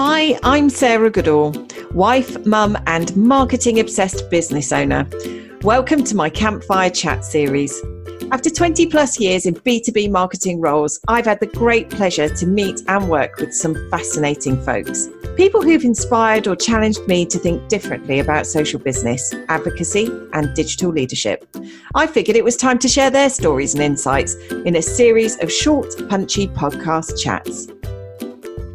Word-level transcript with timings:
Hi, 0.00 0.38
I'm 0.44 0.70
Sarah 0.70 1.10
Goodall, 1.10 1.56
wife, 1.90 2.46
mum, 2.46 2.78
and 2.86 3.16
marketing 3.16 3.80
obsessed 3.80 4.30
business 4.30 4.70
owner. 4.70 5.08
Welcome 5.62 6.04
to 6.04 6.14
my 6.14 6.30
Campfire 6.30 6.88
Chat 6.88 7.24
series. 7.24 7.76
After 8.30 8.48
20 8.48 8.86
plus 8.86 9.18
years 9.18 9.44
in 9.44 9.54
B2B 9.54 10.12
marketing 10.12 10.60
roles, 10.60 11.00
I've 11.08 11.24
had 11.24 11.40
the 11.40 11.46
great 11.46 11.90
pleasure 11.90 12.28
to 12.28 12.46
meet 12.46 12.80
and 12.86 13.10
work 13.10 13.38
with 13.38 13.52
some 13.52 13.74
fascinating 13.90 14.62
folks. 14.62 15.08
People 15.36 15.62
who've 15.62 15.82
inspired 15.82 16.46
or 16.46 16.54
challenged 16.54 17.04
me 17.08 17.26
to 17.26 17.36
think 17.36 17.66
differently 17.66 18.20
about 18.20 18.46
social 18.46 18.78
business, 18.78 19.34
advocacy, 19.48 20.08
and 20.32 20.54
digital 20.54 20.92
leadership. 20.92 21.44
I 21.96 22.06
figured 22.06 22.36
it 22.36 22.44
was 22.44 22.56
time 22.56 22.78
to 22.78 22.88
share 22.88 23.10
their 23.10 23.30
stories 23.30 23.74
and 23.74 23.82
insights 23.82 24.36
in 24.64 24.76
a 24.76 24.82
series 24.82 25.42
of 25.42 25.50
short, 25.50 25.92
punchy 26.08 26.46
podcast 26.46 27.20
chats. 27.20 27.66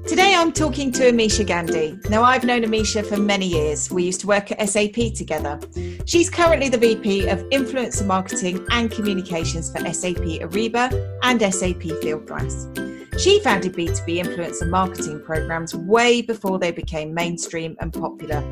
Today 0.08 0.36
I'm 0.36 0.52
talking 0.52 0.92
to 0.94 1.04
Amisha 1.04 1.48
Gandhi. 1.48 1.98
Now, 2.10 2.24
I've 2.24 2.44
known 2.44 2.64
Amisha 2.64 3.06
for 3.06 3.16
many 3.16 3.48
years. 3.48 3.90
We 3.90 4.04
used 4.04 4.20
to 4.22 4.28
work 4.28 4.52
at 4.52 4.70
SAP 4.70 5.14
together. 5.16 5.58
She's 6.06 6.30
currently 6.30 6.68
the 6.68 6.78
VP 6.78 7.30
of 7.30 7.40
Influencer 7.52 8.06
Marketing 8.06 8.66
and 8.70 8.92
Communications 8.92 9.72
for 9.72 9.80
SAP 9.94 10.18
Ariba 10.18 10.92
and 11.24 11.42
SAP 11.42 11.84
Fieldglass. 12.04 12.94
She 13.18 13.40
founded 13.40 13.74
B2B 13.74 14.24
influencer 14.24 14.70
marketing 14.70 15.22
programs 15.24 15.74
way 15.74 16.22
before 16.22 16.60
they 16.60 16.72
became 16.72 17.14
mainstream 17.14 17.78
and 17.80 17.94
popular. 17.94 18.44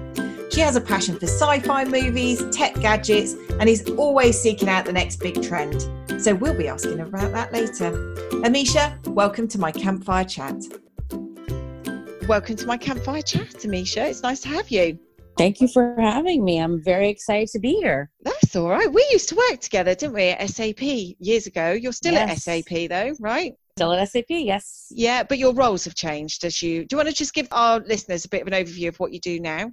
She 0.52 0.62
has 0.62 0.78
a 0.78 0.82
passion 0.82 1.20
for 1.20 1.26
sci 1.26 1.60
fi 1.60 1.84
movies, 1.84 2.44
tech 2.52 2.76
gadgets, 2.76 3.36
and 3.60 3.68
is 3.68 3.90
always 3.98 4.40
seeking 4.40 4.70
out 4.70 4.86
the 4.86 4.94
next 4.94 5.18
big 5.18 5.42
trend. 5.42 5.82
So 6.22 6.34
we'll 6.34 6.58
be 6.58 6.70
asking 6.70 7.02
about 7.02 7.34
that 7.34 7.52
later. 7.52 7.92
Amisha, 8.44 9.06
welcome 9.08 9.50
to 9.50 9.60
my 9.60 9.72
campfire 9.72 10.24
chat. 10.24 10.56
Welcome 12.28 12.56
to 12.58 12.68
my 12.68 12.78
campfire 12.78 13.22
chat, 13.22 13.50
Amisha. 13.50 14.10
It's 14.10 14.22
nice 14.22 14.42
to 14.42 14.48
have 14.50 14.70
you. 14.70 14.98
Thank 15.38 15.60
you 15.60 15.68
for 15.68 15.96
having 16.00 16.46
me. 16.46 16.60
I'm 16.60 16.82
very 16.84 17.10
excited 17.10 17.50
to 17.50 17.60
be 17.60 17.74
here. 17.74 18.12
That's 18.22 18.56
all 18.56 18.70
right. 18.70 18.92
We 18.92 19.06
used 19.12 19.28
to 19.30 19.36
work 19.36 19.60
together, 19.60 19.96
didn't 19.96 20.14
we, 20.14 20.30
at 20.30 20.50
SAP 20.50 20.82
years 20.82 21.48
ago? 21.48 21.72
You're 21.72 21.92
still 21.94 22.14
yes. 22.14 22.48
at 22.48 22.64
SAP 22.66 22.90
though, 22.90 23.16
right? 23.20 23.54
Still 23.76 23.94
at 23.94 24.08
SAP, 24.08 24.26
yes. 24.30 24.92
Yeah, 24.92 25.24
but 25.24 25.40
your 25.40 25.54
roles 25.54 25.84
have 25.86 25.96
changed 25.96 26.46
as 26.46 26.62
you. 26.62 26.86
Do 26.86 26.94
you 26.94 26.98
want 26.98 27.10
to 27.10 27.16
just 27.16 27.34
give 27.34 27.48
our 27.52 27.80
listeners 27.80 28.26
a 28.26 28.30
bit 28.30 28.42
of 28.44 28.48
an 28.48 28.54
overview 28.54 28.90
of 28.90 29.00
what 29.00 29.12
you 29.12 29.20
do 29.20 29.40
now? 29.40 29.72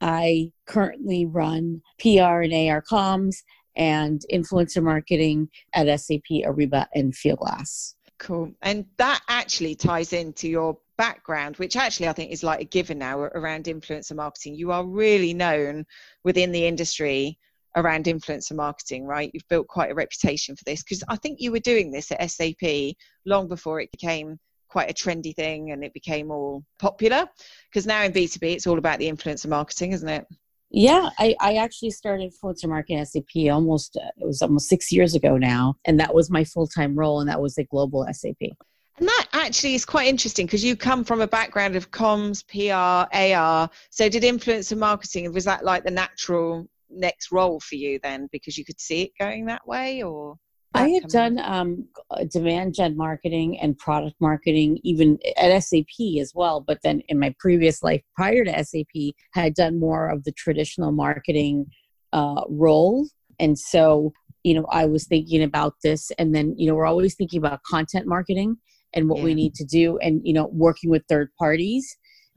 I 0.00 0.52
currently 0.66 1.26
run 1.26 1.82
PR 1.98 2.42
and 2.42 2.54
AR 2.54 2.82
comms 2.82 3.36
and 3.74 4.22
influencer 4.32 4.82
marketing 4.82 5.48
at 5.74 5.86
SAP 6.00 6.28
Ariba 6.30 6.86
and 6.94 7.12
Fieldglass. 7.12 7.94
Cool. 8.18 8.52
And 8.62 8.86
that 8.98 9.20
actually 9.28 9.74
ties 9.74 10.12
into 10.12 10.48
your 10.48 10.78
background, 10.98 11.56
which 11.56 11.76
actually 11.76 12.08
I 12.08 12.12
think 12.12 12.30
is 12.30 12.42
like 12.42 12.60
a 12.60 12.64
given 12.64 12.98
now 12.98 13.20
around 13.20 13.64
influencer 13.64 14.14
marketing. 14.14 14.56
You 14.56 14.72
are 14.72 14.84
really 14.84 15.32
known 15.32 15.86
within 16.24 16.52
the 16.52 16.66
industry 16.66 17.38
around 17.76 18.04
influencer 18.04 18.54
marketing, 18.54 19.06
right? 19.06 19.30
You've 19.32 19.48
built 19.48 19.68
quite 19.68 19.90
a 19.90 19.94
reputation 19.94 20.56
for 20.56 20.64
this 20.64 20.82
because 20.82 21.02
I 21.08 21.16
think 21.16 21.40
you 21.40 21.52
were 21.52 21.60
doing 21.60 21.90
this 21.90 22.12
at 22.12 22.30
SAP 22.30 22.94
long 23.24 23.48
before 23.48 23.80
it 23.80 23.90
became 23.92 24.38
quite 24.68 24.90
a 24.90 24.94
trendy 24.94 25.34
thing 25.34 25.70
and 25.70 25.82
it 25.82 25.94
became 25.94 26.30
all 26.30 26.64
popular. 26.78 27.26
Because 27.70 27.86
now 27.86 28.02
in 28.02 28.12
B2B, 28.12 28.54
it's 28.54 28.66
all 28.66 28.78
about 28.78 28.98
the 28.98 29.10
influencer 29.10 29.46
marketing, 29.46 29.92
isn't 29.92 30.08
it? 30.08 30.26
Yeah, 30.70 31.08
I, 31.18 31.34
I 31.40 31.54
actually 31.54 31.90
started 31.90 32.30
influencer 32.30 32.68
marketing 32.68 33.02
SAP 33.04 33.50
almost, 33.50 33.96
uh, 33.96 34.10
it 34.18 34.26
was 34.26 34.42
almost 34.42 34.68
six 34.68 34.92
years 34.92 35.14
ago 35.14 35.38
now. 35.38 35.76
And 35.86 35.98
that 36.00 36.14
was 36.14 36.30
my 36.30 36.44
full 36.44 36.66
time 36.66 36.94
role, 36.98 37.20
and 37.20 37.28
that 37.28 37.40
was 37.40 37.56
a 37.56 37.64
global 37.64 38.06
SAP. 38.12 38.50
And 38.98 39.08
that 39.08 39.26
actually 39.32 39.74
is 39.74 39.84
quite 39.84 40.08
interesting 40.08 40.46
because 40.46 40.64
you 40.64 40.74
come 40.74 41.04
from 41.04 41.20
a 41.20 41.26
background 41.26 41.76
of 41.76 41.90
comms, 41.90 42.44
PR, 42.48 43.08
AR. 43.16 43.70
So, 43.90 44.08
did 44.08 44.24
influencer 44.24 44.76
marketing, 44.76 45.32
was 45.32 45.44
that 45.44 45.64
like 45.64 45.84
the 45.84 45.90
natural 45.90 46.68
next 46.90 47.30
role 47.30 47.60
for 47.60 47.74
you 47.74 48.00
then 48.02 48.28
because 48.32 48.56
you 48.56 48.64
could 48.64 48.80
see 48.80 49.02
it 49.02 49.10
going 49.18 49.46
that 49.46 49.66
way 49.66 50.02
or? 50.02 50.36
I 50.74 50.88
had 50.90 51.08
done 51.08 51.38
um, 51.42 51.88
demand 52.30 52.74
gen 52.74 52.96
marketing 52.96 53.58
and 53.58 53.76
product 53.78 54.16
marketing, 54.20 54.78
even 54.84 55.18
at 55.36 55.58
SAP 55.62 55.86
as 56.20 56.32
well. 56.34 56.60
But 56.60 56.80
then 56.82 57.00
in 57.08 57.18
my 57.18 57.34
previous 57.38 57.82
life 57.82 58.02
prior 58.14 58.44
to 58.44 58.64
SAP, 58.64 59.14
I 59.34 59.40
had 59.40 59.54
done 59.54 59.80
more 59.80 60.08
of 60.08 60.24
the 60.24 60.32
traditional 60.32 60.92
marketing 60.92 61.66
uh, 62.12 62.42
role. 62.48 63.08
And 63.40 63.58
so, 63.58 64.12
you 64.42 64.54
know, 64.54 64.66
I 64.70 64.84
was 64.84 65.06
thinking 65.06 65.42
about 65.42 65.74
this. 65.82 66.10
And 66.18 66.34
then, 66.34 66.54
you 66.58 66.68
know, 66.68 66.74
we're 66.74 66.86
always 66.86 67.14
thinking 67.14 67.38
about 67.38 67.62
content 67.62 68.06
marketing 68.06 68.58
and 68.94 69.08
what 69.08 69.18
yeah. 69.18 69.24
we 69.24 69.34
need 69.34 69.54
to 69.54 69.64
do 69.64 69.98
and, 69.98 70.20
you 70.24 70.32
know, 70.32 70.46
working 70.52 70.90
with 70.90 71.02
third 71.08 71.30
parties. 71.38 71.96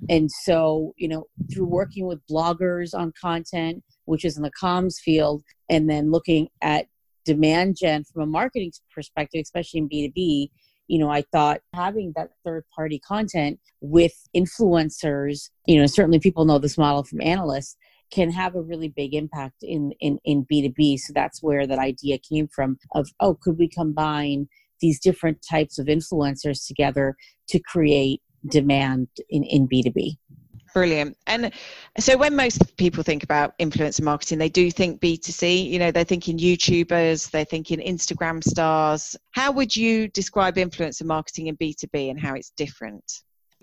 And 0.09 0.31
so, 0.31 0.93
you 0.97 1.07
know, 1.07 1.25
through 1.53 1.67
working 1.67 2.07
with 2.07 2.19
bloggers 2.29 2.97
on 2.97 3.13
content, 3.19 3.83
which 4.05 4.25
is 4.25 4.35
in 4.35 4.43
the 4.43 4.51
comms 4.51 4.95
field, 4.95 5.43
and 5.69 5.89
then 5.89 6.11
looking 6.11 6.49
at 6.61 6.87
demand 7.23 7.77
gen 7.77 8.03
from 8.03 8.23
a 8.23 8.25
marketing 8.25 8.71
perspective, 8.93 9.41
especially 9.41 9.79
in 9.79 9.89
B2B, 9.89 10.49
you 10.87 10.99
know, 10.99 11.09
I 11.09 11.23
thought 11.31 11.61
having 11.73 12.13
that 12.15 12.31
third 12.43 12.65
party 12.75 12.99
content 12.99 13.59
with 13.79 14.13
influencers, 14.35 15.49
you 15.65 15.79
know, 15.79 15.85
certainly 15.85 16.19
people 16.19 16.45
know 16.45 16.59
this 16.59 16.77
model 16.77 17.03
from 17.03 17.21
analysts 17.21 17.77
can 18.11 18.29
have 18.29 18.55
a 18.55 18.61
really 18.61 18.89
big 18.89 19.13
impact 19.13 19.63
in, 19.63 19.93
in, 20.01 20.19
in 20.25 20.45
B2B. 20.51 20.99
So 20.99 21.13
that's 21.13 21.41
where 21.41 21.65
that 21.65 21.79
idea 21.79 22.17
came 22.17 22.49
from 22.49 22.77
of, 22.93 23.07
oh, 23.21 23.35
could 23.35 23.57
we 23.57 23.69
combine 23.69 24.49
these 24.81 24.99
different 24.99 25.37
types 25.49 25.79
of 25.79 25.87
influencers 25.87 26.65
together 26.67 27.15
to 27.49 27.59
create 27.59 28.21
demand 28.49 29.07
in, 29.29 29.43
in 29.43 29.67
B2B? 29.67 30.17
Brilliant. 30.73 31.17
And 31.27 31.51
so 31.99 32.17
when 32.17 32.35
most 32.35 32.77
people 32.77 33.03
think 33.03 33.23
about 33.23 33.57
influencer 33.59 34.01
marketing, 34.01 34.37
they 34.37 34.49
do 34.49 34.71
think 34.71 35.01
B2C, 35.01 35.69
you 35.69 35.79
know, 35.79 35.91
they're 35.91 36.05
thinking 36.05 36.37
YouTubers, 36.37 37.29
they're 37.29 37.43
thinking 37.45 37.79
Instagram 37.79 38.41
stars. 38.43 39.17
How 39.31 39.51
would 39.51 39.75
you 39.75 40.07
describe 40.09 40.55
influencer 40.55 41.03
marketing 41.03 41.47
in 41.47 41.57
B2B 41.57 42.09
and 42.09 42.19
how 42.19 42.35
it's 42.35 42.51
different? 42.51 43.03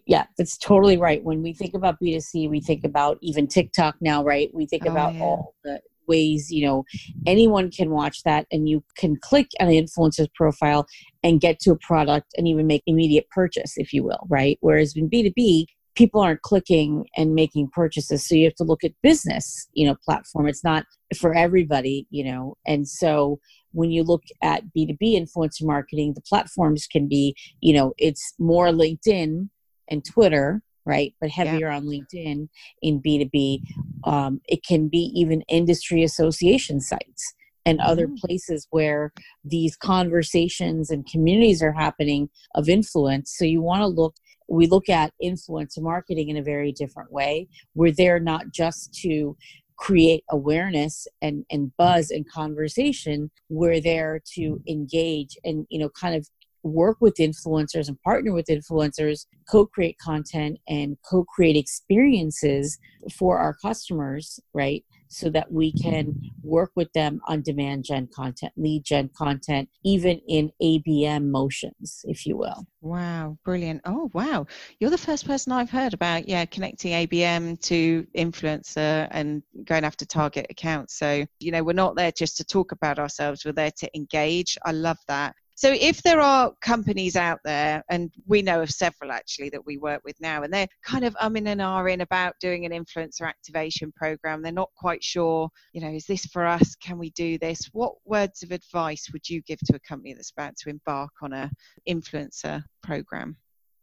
Yeah, 0.07 0.25
that's 0.37 0.59
totally 0.59 0.97
right. 0.97 1.23
When 1.23 1.43
we 1.43 1.55
think 1.55 1.75
about 1.75 1.97
B2C, 2.03 2.49
we 2.49 2.61
think 2.61 2.85
about 2.85 3.19
even 3.23 3.47
TikTok 3.47 3.97
now, 4.01 4.23
right? 4.23 4.51
We 4.55 4.67
think 4.67 4.85
oh, 4.87 4.91
about 4.91 5.15
yeah. 5.15 5.23
all 5.23 5.55
the 5.65 5.81
ways, 6.09 6.51
you 6.51 6.67
know, 6.67 6.85
anyone 7.27 7.71
can 7.71 7.91
watch 7.91 8.23
that 8.25 8.47
and 8.51 8.69
you 8.69 8.83
can 8.97 9.17
click 9.17 9.49
on 9.61 9.69
an 9.69 9.75
influencer's 9.75 10.29
profile 10.35 10.87
and 11.23 11.41
get 11.41 11.61
to 11.61 11.71
a 11.71 11.79
product 11.79 12.27
and 12.37 12.49
even 12.49 12.67
make 12.67 12.83
immediate 12.87 13.29
purchase, 13.31 13.75
if 13.77 13.93
you 13.93 14.03
will, 14.03 14.27
right? 14.29 14.59
Whereas 14.61 14.95
in 14.97 15.11
B2B, 15.11 15.67
people 15.99 16.21
aren't 16.21 16.43
clicking 16.43 17.05
and 17.17 17.35
making 17.35 17.69
purchases. 17.73 18.27
So 18.27 18.37
you 18.37 18.45
have 18.45 18.55
to 18.55 18.65
look 18.65 18.85
at 18.85 18.93
business 19.03 19.69
you 19.75 19.85
know 19.85 19.97
platform. 20.05 20.47
It's 20.47 20.63
not 20.63 20.85
for 21.19 21.35
everybody 21.35 22.07
you 22.11 22.25
know? 22.25 22.57
And 22.67 22.89
so 22.89 23.41
when 23.73 23.91
you 23.91 24.03
look 24.03 24.23
at 24.43 24.63
b2b 24.77 24.99
influencer 25.03 25.65
marketing 25.65 26.15
the 26.15 26.23
platforms 26.23 26.87
can 26.87 27.09
be 27.09 27.37
you 27.61 27.75
know 27.75 27.93
it's 27.99 28.35
more 28.39 28.69
linkedin 28.69 29.49
and 29.89 30.05
twitter 30.05 30.63
right? 30.87 31.13
But 31.21 31.29
heavier 31.29 31.69
yeah. 31.69 31.77
on 31.77 31.85
linkedin 31.85 32.49
in 32.81 33.03
b2b 33.03 33.61
um, 34.05 34.41
it 34.49 34.65
can 34.65 34.89
be 34.89 35.11
even 35.15 35.43
industry 35.43 36.03
association 36.03 36.81
sites 36.81 37.35
and 37.67 37.81
other 37.81 38.09
mm. 38.09 38.17
places 38.19 38.67
where 38.71 39.13
these 39.45 39.77
conversations 39.77 40.91
and 40.91 41.07
communities 41.07 41.63
are 41.63 41.73
happening 41.73 42.29
of 42.55 42.69
influence 42.69 43.35
so 43.37 43.45
you 43.45 43.61
want 43.61 43.81
to 43.81 43.87
look 43.87 44.15
we 44.49 44.67
look 44.67 44.89
at 44.89 45.13
influencer 45.23 45.81
marketing 45.81 46.31
in 46.31 46.37
a 46.37 46.43
very 46.43 46.73
different 46.73 47.13
way. 47.13 47.49
We're 47.75 47.93
there 47.93 48.19
not 48.19 48.51
just 48.51 48.93
to 49.03 49.37
create 49.77 50.25
awareness 50.31 51.07
and, 51.23 51.45
and 51.51 51.71
buzz 51.77 52.11
and 52.11 52.29
conversation. 52.29 53.31
We're 53.49 53.81
there 53.81 54.21
to 54.35 54.61
engage 54.67 55.37
and, 55.45 55.67
you 55.69 55.79
know, 55.79 55.91
kind 55.91 56.17
of 56.17 56.29
work 56.73 56.99
with 57.01 57.17
influencers 57.17 57.89
and 57.89 58.01
partner 58.03 58.33
with 58.33 58.47
influencers, 58.47 59.27
co 59.49 59.67
create 59.67 59.99
content 59.99 60.59
and 60.69 60.97
co 61.09 61.25
create 61.25 61.57
experiences 61.57 62.79
for 63.17 63.39
our 63.39 63.55
customers, 63.63 64.41
right? 64.55 64.85
so 65.09 65.31
that 65.31 65.51
we 65.51 65.73
can 65.73 66.33
work 66.43 66.71
with 66.77 66.93
them 66.93 67.21
on 67.27 67.43
demand 67.43 67.85
gen 67.85 68.09
content, 68.15 68.53
lead 68.57 68.85
gen 68.85 69.11
content, 69.17 69.69
even 69.85 70.21
in 70.29 70.53
ABM 70.63 71.31
motions, 71.31 72.05
if 72.05 72.27
you 72.27 72.37
will. 72.37 72.67
Wow, 72.81 73.39
brilliant. 73.45 73.81
Oh, 73.85 74.11
wow. 74.15 74.47
You're 74.79 74.91
the 74.91 74.99
first 74.99 75.27
person 75.27 75.53
I've 75.53 75.71
heard 75.71 75.95
about, 75.95 76.29
yeah, 76.29 76.45
connecting 76.45 76.93
ABM 76.93 77.61
to 77.63 78.07
influencer 78.17 79.09
and 79.11 79.43
going 79.65 79.85
after 79.85 80.05
target 80.05 80.47
accounts. 80.51 80.95
So, 80.95 81.27
you 81.41 81.51
know, 81.51 81.65
we're 81.65 81.73
not 81.73 81.97
there 81.97 82.13
just 82.13 82.37
to 82.37 82.45
talk 82.45 82.73
about 82.73 82.99
ourselves, 82.99 83.45
we're 83.45 83.53
there 83.53 83.73
to 83.79 83.97
engage. 83.97 84.57
I 84.65 84.73
love 84.73 84.99
that. 85.09 85.35
So 85.59 85.75
if 85.77 86.05
there 86.05 86.21
are 86.21 86.53
companies 86.61 87.17
out 87.17 87.41
there, 87.45 87.83
and 87.91 88.13
we 88.29 88.43
know 88.43 88.63
of 88.63 88.71
several 88.71 89.11
actually 89.11 89.49
that 89.49 89.67
we 89.67 89.77
work 89.77 90.03
with 90.05 90.15
now, 90.21 90.45
and 90.45 90.55
they're 90.55 90.69
kind 90.85 91.05
of 91.05 91.17
umming 91.17 91.49
and 91.49 91.61
ahhing 91.61 92.01
about 92.01 92.35
doing 92.41 92.65
an 92.65 92.71
influencer 92.71 93.23
activation 93.23 93.91
program, 93.91 94.41
they're 94.41 94.53
not 94.53 94.71
quite 94.77 95.03
sure, 95.03 95.49
you 95.73 95.81
know, 95.81 95.89
is 95.89 96.07
this 96.07 96.27
for 96.27 96.47
us? 96.47 96.77
Can 96.77 96.97
we 96.97 97.11
do 97.11 97.39
this? 97.39 97.71
What 97.73 97.95
words 98.05 98.45
of 98.45 98.53
advice 98.53 99.09
would 99.13 99.29
you 99.29 99.43
give 99.43 99.59
to 99.65 99.75
a 99.75 99.81
company 99.81 100.15
that's 100.15 100.31
about 100.31 100.57
to 100.59 100.71
embark 100.71 101.11
on 101.23 101.33
a 101.33 101.51
influencer 101.89 102.63
program? 102.85 103.37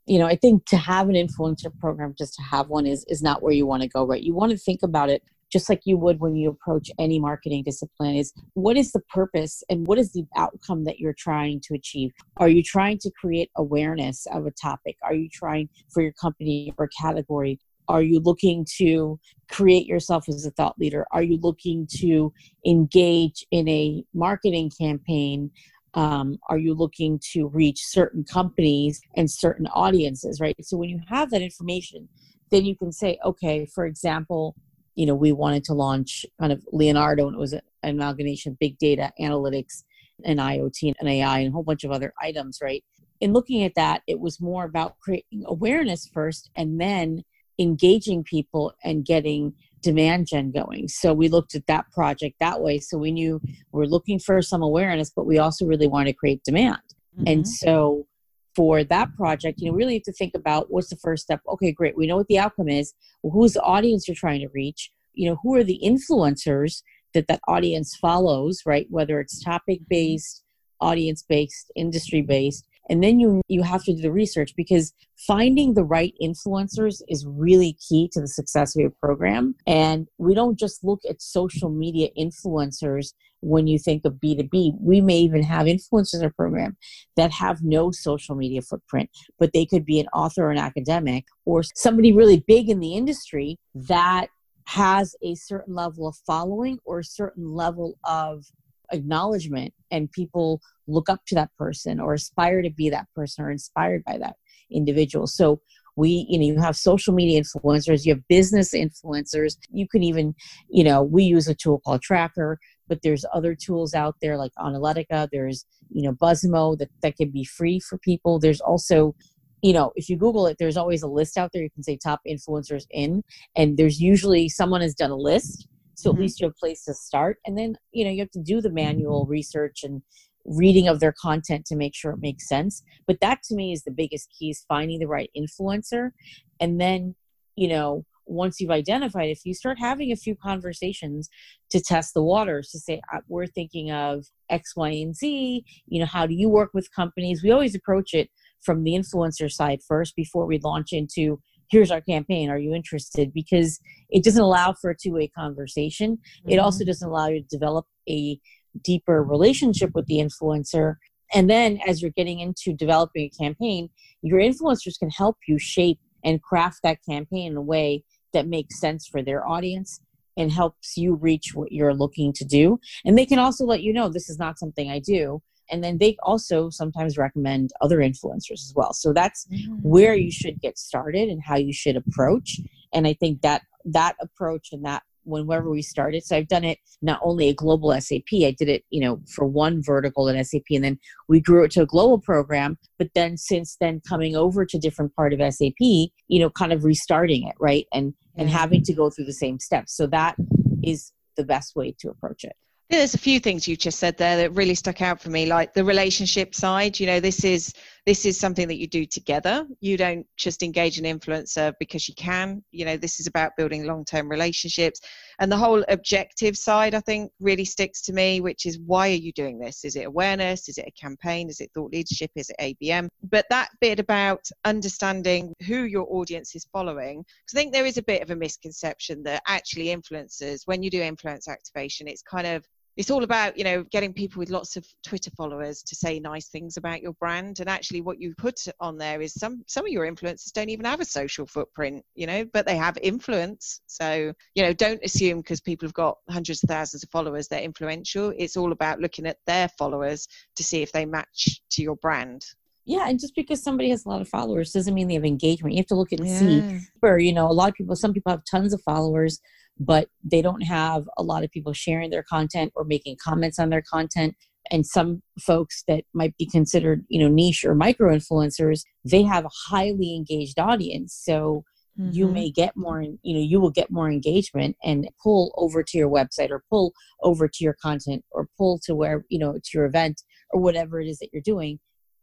you 0.07 0.19
know, 0.19 0.27
I 0.27 0.35
think 0.35 0.67
to 0.67 0.77
have 0.77 1.09
an 1.09 1.15
influencer 1.15 1.75
program, 1.79 2.13
just 2.15 2.35
to 2.35 2.43
have 2.43 2.69
one 2.69 2.85
is 2.85 3.03
is 3.09 3.23
not 3.23 3.41
where 3.41 3.53
you 3.53 3.65
want 3.65 3.81
to 3.81 3.89
go, 3.89 4.05
right? 4.05 4.21
You 4.21 4.35
want 4.35 4.51
to 4.51 4.57
think 4.57 4.81
about 4.83 5.09
it 5.09 5.23
just 5.51 5.69
like 5.69 5.81
you 5.85 5.97
would 5.97 6.19
when 6.19 6.35
you 6.35 6.49
approach 6.49 6.89
any 6.99 7.19
marketing 7.19 7.63
discipline 7.63 8.15
is 8.15 8.33
what 8.53 8.77
is 8.77 8.91
the 8.91 9.01
purpose 9.13 9.63
and 9.69 9.87
what 9.87 9.97
is 9.97 10.11
the 10.13 10.25
outcome 10.35 10.83
that 10.85 10.99
you're 10.99 11.15
trying 11.17 11.61
to 11.61 11.73
achieve? 11.73 12.11
Are 12.37 12.49
you 12.49 12.63
trying 12.63 12.97
to 12.99 13.11
create 13.11 13.49
awareness 13.55 14.25
of 14.31 14.45
a 14.45 14.51
topic? 14.51 14.97
Are 15.03 15.13
you 15.13 15.29
trying 15.31 15.69
for 15.89 16.01
your 16.01 16.13
company 16.13 16.73
or 16.77 16.89
category? 16.99 17.59
Are 17.87 18.01
you 18.01 18.19
looking 18.19 18.65
to 18.77 19.19
create 19.49 19.85
yourself 19.85 20.27
as 20.27 20.45
a 20.45 20.51
thought 20.51 20.77
leader? 20.79 21.05
Are 21.11 21.21
you 21.21 21.37
looking 21.37 21.87
to 21.97 22.33
engage 22.65 23.45
in 23.51 23.67
a 23.69 24.03
marketing 24.13 24.71
campaign? 24.79 25.51
Um, 25.93 26.37
are 26.49 26.57
you 26.57 26.73
looking 26.73 27.19
to 27.31 27.47
reach 27.47 27.85
certain 27.85 28.25
companies 28.25 28.99
and 29.15 29.31
certain 29.31 29.67
audiences 29.67 30.41
right? 30.41 30.55
So 30.61 30.77
when 30.77 30.89
you 30.89 30.99
have 31.07 31.29
that 31.31 31.41
information 31.41 32.09
then 32.51 32.65
you 32.65 32.75
can 32.75 32.91
say 32.91 33.17
okay 33.25 33.65
for 33.65 33.85
example 33.85 34.55
you 34.95 35.05
know 35.05 35.15
we 35.15 35.31
wanted 35.31 35.63
to 35.63 35.73
launch 35.73 36.25
kind 36.39 36.51
of 36.51 36.63
leonardo 36.71 37.27
and 37.27 37.35
it 37.35 37.39
was 37.39 37.53
an 37.53 37.61
amalgamation 37.83 38.53
of 38.53 38.59
big 38.59 38.77
data 38.77 39.11
analytics 39.19 39.83
and 40.23 40.39
iot 40.39 40.93
and 40.99 41.09
ai 41.09 41.39
and 41.39 41.49
a 41.49 41.51
whole 41.51 41.63
bunch 41.63 41.83
of 41.83 41.91
other 41.91 42.13
items 42.21 42.59
right 42.61 42.83
in 43.19 43.33
looking 43.33 43.63
at 43.63 43.75
that 43.75 44.01
it 44.07 44.19
was 44.19 44.41
more 44.41 44.65
about 44.65 44.99
creating 44.99 45.43
awareness 45.45 46.07
first 46.07 46.49
and 46.55 46.79
then 46.79 47.23
engaging 47.59 48.23
people 48.23 48.73
and 48.83 49.05
getting 49.05 49.53
demand 49.85 50.27
gen 50.27 50.51
going. 50.51 50.87
So 50.87 51.13
we 51.13 51.29
looked 51.29 51.53
at 51.53 51.67
that 51.67 51.89
project 51.91 52.37
that 52.39 52.59
way. 52.59 52.79
So 52.79 52.97
we 52.97 53.11
knew 53.11 53.39
we're 53.71 53.85
looking 53.85 54.17
for 54.17 54.41
some 54.41 54.63
awareness, 54.63 55.11
but 55.15 55.27
we 55.27 55.37
also 55.37 55.65
really 55.65 55.87
want 55.87 56.07
to 56.07 56.13
create 56.13 56.43
demand. 56.43 56.79
Mm-hmm. 57.15 57.27
And 57.27 57.47
so 57.47 58.07
for 58.55 58.83
that 58.83 59.13
project, 59.15 59.59
you 59.59 59.69
know, 59.69 59.75
really 59.75 59.95
have 59.95 60.03
to 60.03 60.13
think 60.13 60.33
about 60.35 60.71
what's 60.71 60.89
the 60.89 60.95
first 60.95 61.23
step. 61.23 61.41
Okay, 61.47 61.71
great. 61.71 61.97
We 61.97 62.07
know 62.07 62.17
what 62.17 62.27
the 62.27 62.39
outcome 62.39 62.69
is. 62.69 62.93
Well, 63.21 63.33
who's 63.33 63.53
the 63.53 63.61
audience 63.61 64.07
you're 64.07 64.15
trying 64.15 64.41
to 64.41 64.49
reach? 64.53 64.91
You 65.13 65.29
know, 65.29 65.39
who 65.43 65.55
are 65.55 65.63
the 65.63 65.79
influencers 65.83 66.81
that 67.13 67.27
that 67.27 67.41
audience 67.47 67.95
follows, 67.95 68.61
right? 68.65 68.87
Whether 68.89 69.19
it's 69.19 69.43
topic 69.43 69.81
based, 69.89 70.43
audience 70.79 71.23
based, 71.27 71.71
industry 71.75 72.21
based 72.21 72.65
and 72.89 73.03
then 73.03 73.19
you 73.19 73.41
you 73.47 73.63
have 73.63 73.83
to 73.83 73.93
do 73.93 74.01
the 74.01 74.11
research 74.11 74.53
because 74.55 74.93
finding 75.17 75.73
the 75.73 75.83
right 75.83 76.13
influencers 76.21 77.01
is 77.07 77.25
really 77.25 77.77
key 77.87 78.09
to 78.13 78.21
the 78.21 78.27
success 78.27 78.75
of 78.75 78.81
your 78.81 78.93
program. 79.01 79.55
And 79.65 80.07
we 80.17 80.33
don't 80.33 80.57
just 80.57 80.83
look 80.83 81.01
at 81.09 81.21
social 81.21 81.69
media 81.69 82.09
influencers 82.17 83.13
when 83.41 83.67
you 83.67 83.77
think 83.77 84.03
of 84.05 84.13
b2b 84.13 84.75
we 84.79 85.01
may 85.01 85.19
even 85.19 85.43
have 85.43 85.67
influencers 85.67 86.15
in 86.15 86.23
our 86.23 86.31
program 86.31 86.75
that 87.15 87.31
have 87.31 87.61
no 87.61 87.91
social 87.91 88.33
media 88.33 88.61
footprint 88.61 89.09
but 89.37 89.51
they 89.53 89.65
could 89.65 89.85
be 89.85 89.99
an 89.99 90.07
author 90.13 90.45
or 90.45 90.51
an 90.51 90.57
academic 90.57 91.25
or 91.45 91.61
somebody 91.75 92.11
really 92.11 92.43
big 92.47 92.69
in 92.69 92.79
the 92.79 92.95
industry 92.95 93.57
that 93.75 94.27
has 94.65 95.15
a 95.21 95.35
certain 95.35 95.75
level 95.75 96.07
of 96.07 96.15
following 96.25 96.79
or 96.85 96.99
a 96.99 97.03
certain 97.03 97.53
level 97.53 97.97
of 98.03 98.45
acknowledgement 98.91 99.73
and 99.91 100.11
people 100.11 100.61
look 100.87 101.09
up 101.09 101.21
to 101.27 101.35
that 101.35 101.49
person 101.57 101.99
or 101.99 102.13
aspire 102.13 102.61
to 102.61 102.69
be 102.69 102.89
that 102.89 103.07
person 103.15 103.43
or 103.43 103.51
inspired 103.51 104.03
by 104.05 104.17
that 104.17 104.35
individual. 104.71 105.27
So 105.27 105.61
we 105.95 106.25
you 106.29 106.37
know 106.37 106.45
you 106.45 106.59
have 106.59 106.75
social 106.75 107.13
media 107.13 107.41
influencers 107.41 108.05
you 108.05 108.13
have 108.13 108.27
business 108.27 108.73
influencers. 108.73 109.57
You 109.69 109.87
can 109.87 110.03
even 110.03 110.35
you 110.69 110.83
know 110.83 111.03
we 111.03 111.23
use 111.23 111.47
a 111.47 111.55
tool 111.55 111.81
called 111.85 112.01
Traackr 112.01 112.57
but 112.87 113.01
there's 113.01 113.25
other 113.33 113.55
tools 113.55 113.93
out 113.93 114.15
there 114.21 114.37
like 114.37 114.51
Onalytica. 114.59 115.27
There's 115.31 115.65
you 115.89 116.03
know 116.03 116.13
buzzmo 116.13 116.77
that, 116.77 116.89
that 117.01 117.15
can 117.17 117.31
be 117.31 117.43
free 117.43 117.79
for 117.79 117.97
people. 117.97 118.39
There's 118.39 118.61
also 118.61 119.15
you 119.61 119.73
know 119.73 119.91
if 119.95 120.09
you 120.09 120.17
google 120.17 120.47
it 120.47 120.57
there's 120.59 120.77
always 120.77 121.03
a 121.03 121.07
list 121.07 121.37
out 121.37 121.51
there. 121.53 121.63
You 121.63 121.71
can 121.71 121.83
say 121.83 121.97
top 121.97 122.21
influencers 122.27 122.85
in 122.91 123.23
and 123.55 123.77
there's 123.77 124.01
usually 124.01 124.49
someone 124.49 124.81
has 124.81 124.95
done 124.95 125.11
a 125.11 125.15
list 125.15 125.67
so 125.95 126.09
mm-hmm. 126.09 126.17
at 126.17 126.21
least 126.21 126.39
you 126.39 126.45
have 126.45 126.53
a 126.53 126.59
place 126.59 126.83
to 126.83 126.93
start 126.93 127.37
and 127.45 127.57
then 127.57 127.75
you 127.91 128.05
know 128.05 128.11
you 128.11 128.19
have 128.19 128.31
to 128.31 128.41
do 128.41 128.61
the 128.61 128.69
manual 128.69 129.25
research 129.27 129.83
and 129.83 130.01
reading 130.45 130.87
of 130.87 130.99
their 130.99 131.13
content 131.19 131.65
to 131.65 131.75
make 131.75 131.95
sure 131.95 132.11
it 132.11 132.19
makes 132.21 132.47
sense. 132.47 132.83
But 133.07 133.19
that 133.21 133.41
to 133.43 133.55
me 133.55 133.73
is 133.73 133.83
the 133.83 133.91
biggest 133.91 134.29
key 134.37 134.51
is 134.51 134.63
finding 134.67 134.99
the 134.99 135.07
right 135.07 135.31
influencer. 135.35 136.11
And 136.59 136.79
then 136.79 137.15
you 137.55 137.67
know 137.67 138.05
once 138.27 138.59
you've 138.59 138.71
identified 138.71 139.29
if 139.29 139.41
you 139.45 139.53
start 139.53 139.77
having 139.79 140.11
a 140.11 140.15
few 140.15 140.35
conversations 140.35 141.29
to 141.69 141.79
test 141.79 142.13
the 142.13 142.23
waters 142.23 142.69
to 142.69 142.79
say 142.79 142.99
uh, 143.13 143.19
we're 143.27 143.45
thinking 143.45 143.91
of 143.91 144.25
x 144.49 144.75
y 144.75 144.89
and 144.89 145.15
z 145.15 145.63
you 145.85 145.99
know 145.99 146.07
how 146.07 146.25
do 146.25 146.33
you 146.33 146.49
work 146.49 146.71
with 146.73 146.93
companies? 146.93 147.43
We 147.43 147.51
always 147.51 147.75
approach 147.75 148.13
it 148.13 148.29
from 148.61 148.83
the 148.83 148.93
influencer 148.93 149.51
side 149.51 149.79
first 149.87 150.15
before 150.15 150.45
we 150.47 150.59
launch 150.59 150.91
into 150.91 151.39
here's 151.69 151.91
our 151.91 152.01
campaign 152.01 152.49
are 152.49 152.57
you 152.57 152.73
interested? 152.73 153.33
Because 153.33 153.79
it 154.09 154.23
doesn't 154.23 154.41
allow 154.41 154.73
for 154.73 154.89
a 154.89 154.97
two-way 154.97 155.27
conversation. 155.27 156.17
Mm-hmm. 156.17 156.51
it 156.51 156.57
also 156.57 156.85
doesn't 156.85 157.07
allow 157.07 157.27
you 157.27 157.41
to 157.41 157.47
develop 157.47 157.85
a 158.09 158.39
deeper 158.83 159.23
relationship 159.23 159.91
with 159.93 160.05
the 160.07 160.17
influencer. 160.17 160.95
And 161.33 161.49
then 161.49 161.79
as 161.87 162.01
you're 162.01 162.11
getting 162.11 162.39
into 162.39 162.73
developing 162.73 163.23
a 163.23 163.43
campaign 163.43 163.89
your 164.25 164.39
influencers 164.39 164.97
can 164.97 165.09
help 165.11 165.37
you 165.47 165.59
shape 165.59 165.99
and 166.23 166.41
craft 166.41 166.79
that 166.83 166.97
campaign 167.07 167.51
in 167.51 167.57
a 167.57 167.61
way 167.61 168.03
that 168.33 168.47
makes 168.47 168.79
sense 168.79 169.07
for 169.07 169.21
their 169.21 169.47
audience 169.47 170.01
and 170.35 170.51
helps 170.51 170.97
you 170.97 171.15
reach 171.15 171.53
what 171.53 171.71
you're 171.71 171.93
looking 171.93 172.33
to 172.33 172.43
do. 172.43 172.79
And 173.05 173.17
they 173.17 173.25
can 173.25 173.39
also 173.39 173.65
let 173.65 173.83
you 173.83 173.93
know 173.93 174.09
this 174.09 174.29
is 174.29 174.39
not 174.39 174.59
something 174.59 174.89
i 174.89 174.99
do 174.99 175.41
and 175.69 175.83
then 175.83 175.97
they 175.97 176.17
also 176.23 176.69
sometimes 176.69 177.17
recommend 177.17 177.71
other 177.81 177.99
influencers 177.99 178.61
as 178.63 178.73
well. 178.75 178.93
So 178.93 179.13
that's 179.13 179.47
mm-hmm. 179.47 179.73
where 179.81 180.15
you 180.15 180.31
should 180.31 180.61
get 180.61 180.77
started 180.77 181.29
and 181.29 181.41
how 181.43 181.57
you 181.57 181.73
should 181.73 181.95
approach. 181.95 182.59
And 182.93 183.07
i 183.07 183.13
think 183.13 183.41
that 183.41 183.63
that 183.85 184.15
approach 184.21 184.69
and 184.71 184.85
that 184.85 185.03
whenever 185.23 185.69
we 185.69 185.81
started 185.81 186.23
so 186.23 186.37
i've 186.37 186.47
done 186.47 186.63
it 186.63 186.77
not 187.01 187.19
only 187.23 187.49
a 187.49 187.53
global 187.53 187.91
sap 187.99 188.21
i 188.31 188.55
did 188.57 188.69
it 188.69 188.83
you 188.91 189.01
know 189.01 189.19
for 189.27 189.45
one 189.45 189.81
vertical 189.81 190.29
at 190.29 190.45
sap 190.45 190.61
and 190.69 190.83
then 190.83 190.99
we 191.27 191.39
grew 191.39 191.63
it 191.63 191.71
to 191.71 191.81
a 191.81 191.85
global 191.85 192.19
program. 192.19 192.77
But 192.97 193.09
then 193.15 193.37
since 193.37 193.77
then 193.79 194.01
coming 194.07 194.35
over 194.35 194.65
to 194.65 194.77
different 194.77 195.15
part 195.15 195.33
of 195.33 195.39
sap 195.53 195.73
you 195.79 196.09
know 196.29 196.49
kind 196.49 196.73
of 196.73 196.83
restarting 196.83 197.47
it 197.47 197.55
right? 197.59 197.85
And 197.93 198.13
and 198.37 198.49
having 198.49 198.83
to 198.83 198.93
go 198.93 199.09
through 199.09 199.25
the 199.25 199.33
same 199.33 199.59
steps. 199.59 199.95
So 199.95 200.07
that 200.07 200.35
is 200.83 201.13
the 201.37 201.45
best 201.45 201.75
way 201.75 201.95
to 201.99 202.09
approach 202.09 202.43
it 202.43 202.55
there's 202.89 203.15
a 203.15 203.19
few 203.19 203.39
things 203.39 203.67
you 203.67 203.75
just 203.75 203.99
said 203.99 204.17
there 204.17 204.37
that 204.37 204.53
really 204.53 204.75
stuck 204.75 205.01
out 205.01 205.19
for 205.19 205.29
me, 205.29 205.45
like 205.45 205.73
the 205.73 205.83
relationship 205.83 206.53
side. 206.53 206.99
You 206.99 207.07
know, 207.07 207.19
this 207.19 207.43
is 207.43 207.73
this 208.05 208.25
is 208.25 208.39
something 208.39 208.67
that 208.67 208.77
you 208.77 208.87
do 208.87 209.05
together. 209.05 209.65
You 209.79 209.97
don't 209.97 210.27
just 210.37 210.61
engage 210.61 210.99
an 210.99 211.05
influencer 211.05 211.73
because 211.79 212.07
you 212.07 212.15
can. 212.15 212.63
You 212.71 212.85
know, 212.85 212.97
this 212.97 213.19
is 213.19 213.27
about 213.27 213.57
building 213.57 213.85
long-term 213.85 214.29
relationships, 214.29 215.01
and 215.39 215.51
the 215.51 215.57
whole 215.57 215.83
objective 215.89 216.55
side, 216.55 216.93
I 216.93 216.99
think, 216.99 217.31
really 217.39 217.65
sticks 217.65 218.01
to 218.03 218.13
me. 218.13 218.41
Which 218.41 218.65
is 218.65 218.79
why 218.79 219.09
are 219.09 219.13
you 219.13 219.31
doing 219.33 219.57
this? 219.57 219.83
Is 219.83 219.95
it 219.95 220.05
awareness? 220.05 220.69
Is 220.69 220.77
it 220.77 220.87
a 220.87 220.91
campaign? 220.91 221.49
Is 221.49 221.61
it 221.61 221.71
thought 221.73 221.91
leadership? 221.91 222.31
Is 222.35 222.51
it 222.51 222.77
ABM? 222.81 223.07
But 223.23 223.45
that 223.49 223.69
bit 223.81 223.99
about 223.99 224.45
understanding 224.65 225.53
who 225.65 225.83
your 225.83 226.07
audience 226.09 226.55
is 226.55 226.67
following, 226.71 227.23
because 227.23 227.55
I 227.55 227.57
think 227.57 227.73
there 227.73 227.85
is 227.85 227.97
a 227.97 228.03
bit 228.03 228.21
of 228.21 228.29
a 228.29 228.35
misconception 228.35 229.23
that 229.23 229.41
actually 229.47 229.87
influencers, 229.87 230.61
when 230.65 230.83
you 230.83 230.89
do 230.89 231.01
influence 231.01 231.47
activation, 231.47 232.07
it's 232.07 232.21
kind 232.21 232.45
of 232.47 232.65
it's 232.97 233.11
all 233.11 233.23
about 233.23 233.57
you 233.57 233.63
know 233.63 233.83
getting 233.91 234.13
people 234.13 234.39
with 234.39 234.49
lots 234.49 234.75
of 234.77 234.85
twitter 235.03 235.31
followers 235.31 235.83
to 235.83 235.95
say 235.95 236.19
nice 236.19 236.47
things 236.47 236.77
about 236.77 237.01
your 237.01 237.13
brand 237.13 237.59
and 237.59 237.69
actually 237.69 238.01
what 238.01 238.19
you 238.19 238.33
put 238.37 238.59
on 238.79 238.97
there 238.97 239.21
is 239.21 239.33
some 239.33 239.63
some 239.67 239.85
of 239.85 239.91
your 239.91 240.05
influencers 240.05 240.51
don't 240.53 240.69
even 240.69 240.85
have 240.85 240.99
a 240.99 241.05
social 241.05 241.45
footprint 241.45 242.03
you 242.15 242.27
know 242.27 242.45
but 242.53 242.65
they 242.65 242.75
have 242.75 242.97
influence 243.01 243.81
so 243.87 244.33
you 244.55 244.63
know 244.63 244.73
don't 244.73 245.03
assume 245.03 245.39
because 245.39 245.61
people 245.61 245.87
have 245.87 245.93
got 245.93 246.17
hundreds 246.29 246.63
of 246.63 246.69
thousands 246.69 247.03
of 247.03 247.09
followers 247.09 247.47
they're 247.47 247.61
influential 247.61 248.33
it's 248.37 248.57
all 248.57 248.71
about 248.71 248.99
looking 248.99 249.25
at 249.25 249.37
their 249.45 249.67
followers 249.77 250.27
to 250.55 250.63
see 250.63 250.81
if 250.81 250.91
they 250.91 251.05
match 251.05 251.61
to 251.69 251.81
your 251.81 251.95
brand 251.97 252.45
yeah, 252.87 253.09
and 253.09 253.19
just 253.19 253.35
because 253.35 253.63
somebody 253.63 253.89
has 253.89 254.05
a 254.05 254.09
lot 254.09 254.21
of 254.21 254.29
followers 254.29 254.71
doesn't 254.71 254.93
mean 254.93 255.07
they 255.07 255.15
have 255.15 255.25
engagement. 255.25 255.73
You 255.73 255.79
have 255.79 255.87
to 255.87 255.95
look 255.95 256.11
and 256.11 256.25
yeah. 256.25 256.39
see 256.39 256.79
where, 256.99 257.17
you 257.17 257.33
know, 257.33 257.49
a 257.49 257.51
lot 257.51 257.69
of 257.69 257.73
people, 257.73 257.95
some 257.95 258.13
people 258.13 258.31
have 258.31 258.43
tons 258.45 258.73
of 258.73 258.81
followers, 258.83 259.41
but 259.79 260.09
they 260.23 260.41
don't 260.41 260.61
have 260.61 261.07
a 261.17 261.23
lot 261.23 261.43
of 261.43 261.51
people 261.51 261.73
sharing 261.73 262.09
their 262.09 262.23
content 262.23 262.71
or 262.75 262.83
making 262.83 263.17
comments 263.23 263.59
on 263.59 263.69
their 263.69 263.81
content. 263.81 264.35
And 264.71 264.85
some 264.85 265.21
folks 265.39 265.83
that 265.87 266.05
might 266.13 266.35
be 266.37 266.47
considered 266.47 267.05
you 267.07 267.19
know 267.19 267.27
niche 267.27 267.63
or 267.63 267.75
micro 267.75 268.15
influencers 268.15 268.81
they 269.03 269.21
have 269.21 269.45
a 269.45 269.49
highly 269.69 270.15
engaged 270.15 270.57
audience. 270.57 271.19
So 271.23 271.63
mm-hmm. 271.99 272.11
you 272.11 272.27
may 272.27 272.49
get 272.49 272.75
more 272.75 273.01
you 273.01 273.33
know 273.35 273.41
you 273.41 273.59
will 273.59 273.71
get 273.71 273.91
more 273.91 274.09
engagement 274.09 274.75
and 274.83 275.07
pull 275.21 275.53
over 275.57 275.83
to 275.83 275.97
your 275.97 276.09
website 276.09 276.49
or 276.49 276.63
pull 276.69 276.93
over 277.21 277.47
to 277.47 277.63
your 277.63 277.75
content 277.79 278.23
or 278.31 278.47
pull 278.57 278.79
to 278.85 278.95
where 278.95 279.23
you 279.29 279.37
know 279.37 279.53
to 279.53 279.69
your 279.73 279.85
event 279.85 280.23
or 280.51 280.61
whatever 280.61 280.99
it 280.99 281.07
is 281.07 281.19
that 281.19 281.29
you're 281.31 281.41
doing 281.43 281.79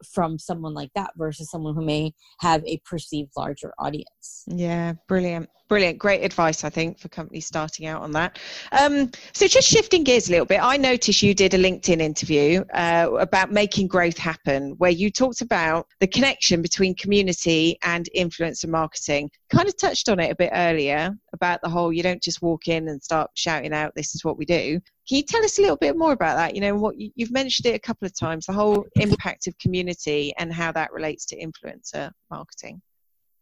from 0.06 0.38
someone 0.38 0.74
like 0.74 0.90
that 0.94 1.10
versus 1.16 1.50
someone 1.50 1.74
who 1.74 1.84
may 1.84 2.12
have 2.40 2.64
a 2.64 2.80
perceived 2.84 3.32
larger 3.36 3.72
audience. 3.78 4.44
Yeah, 4.46 4.94
brilliant. 5.08 5.48
Brilliant. 5.72 5.98
Great 5.98 6.22
advice, 6.22 6.64
I 6.64 6.68
think, 6.68 6.98
for 6.98 7.08
companies 7.08 7.46
starting 7.46 7.86
out 7.86 8.02
on 8.02 8.12
that. 8.12 8.38
Um, 8.72 9.10
so, 9.32 9.46
just 9.46 9.66
shifting 9.66 10.04
gears 10.04 10.28
a 10.28 10.32
little 10.32 10.44
bit, 10.44 10.60
I 10.62 10.76
noticed 10.76 11.22
you 11.22 11.32
did 11.32 11.54
a 11.54 11.56
LinkedIn 11.56 11.98
interview 11.98 12.62
uh, 12.74 13.08
about 13.18 13.52
making 13.52 13.86
growth 13.86 14.18
happen, 14.18 14.74
where 14.76 14.90
you 14.90 15.10
talked 15.10 15.40
about 15.40 15.86
the 16.00 16.06
connection 16.06 16.60
between 16.60 16.94
community 16.96 17.78
and 17.84 18.06
influencer 18.14 18.68
marketing. 18.68 19.30
Kind 19.48 19.66
of 19.66 19.74
touched 19.78 20.10
on 20.10 20.20
it 20.20 20.30
a 20.30 20.36
bit 20.36 20.50
earlier 20.52 21.16
about 21.32 21.62
the 21.62 21.70
whole 21.70 21.90
you 21.90 22.02
don't 22.02 22.22
just 22.22 22.42
walk 22.42 22.68
in 22.68 22.88
and 22.88 23.02
start 23.02 23.30
shouting 23.34 23.72
out, 23.72 23.94
this 23.96 24.14
is 24.14 24.26
what 24.26 24.36
we 24.36 24.44
do. 24.44 24.78
Can 25.12 25.18
you 25.18 25.24
tell 25.24 25.44
us 25.44 25.58
a 25.58 25.60
little 25.60 25.76
bit 25.76 25.98
more 25.98 26.12
about 26.12 26.36
that? 26.36 26.54
You 26.54 26.62
know, 26.62 26.74
what 26.74 26.98
you, 26.98 27.10
you've 27.16 27.32
mentioned 27.32 27.66
it 27.66 27.74
a 27.74 27.78
couple 27.78 28.06
of 28.06 28.18
times, 28.18 28.46
the 28.46 28.54
whole 28.54 28.86
impact 28.94 29.46
of 29.46 29.58
community 29.58 30.32
and 30.38 30.50
how 30.50 30.72
that 30.72 30.90
relates 30.90 31.26
to 31.26 31.36
influencer 31.36 32.10
marketing. 32.30 32.80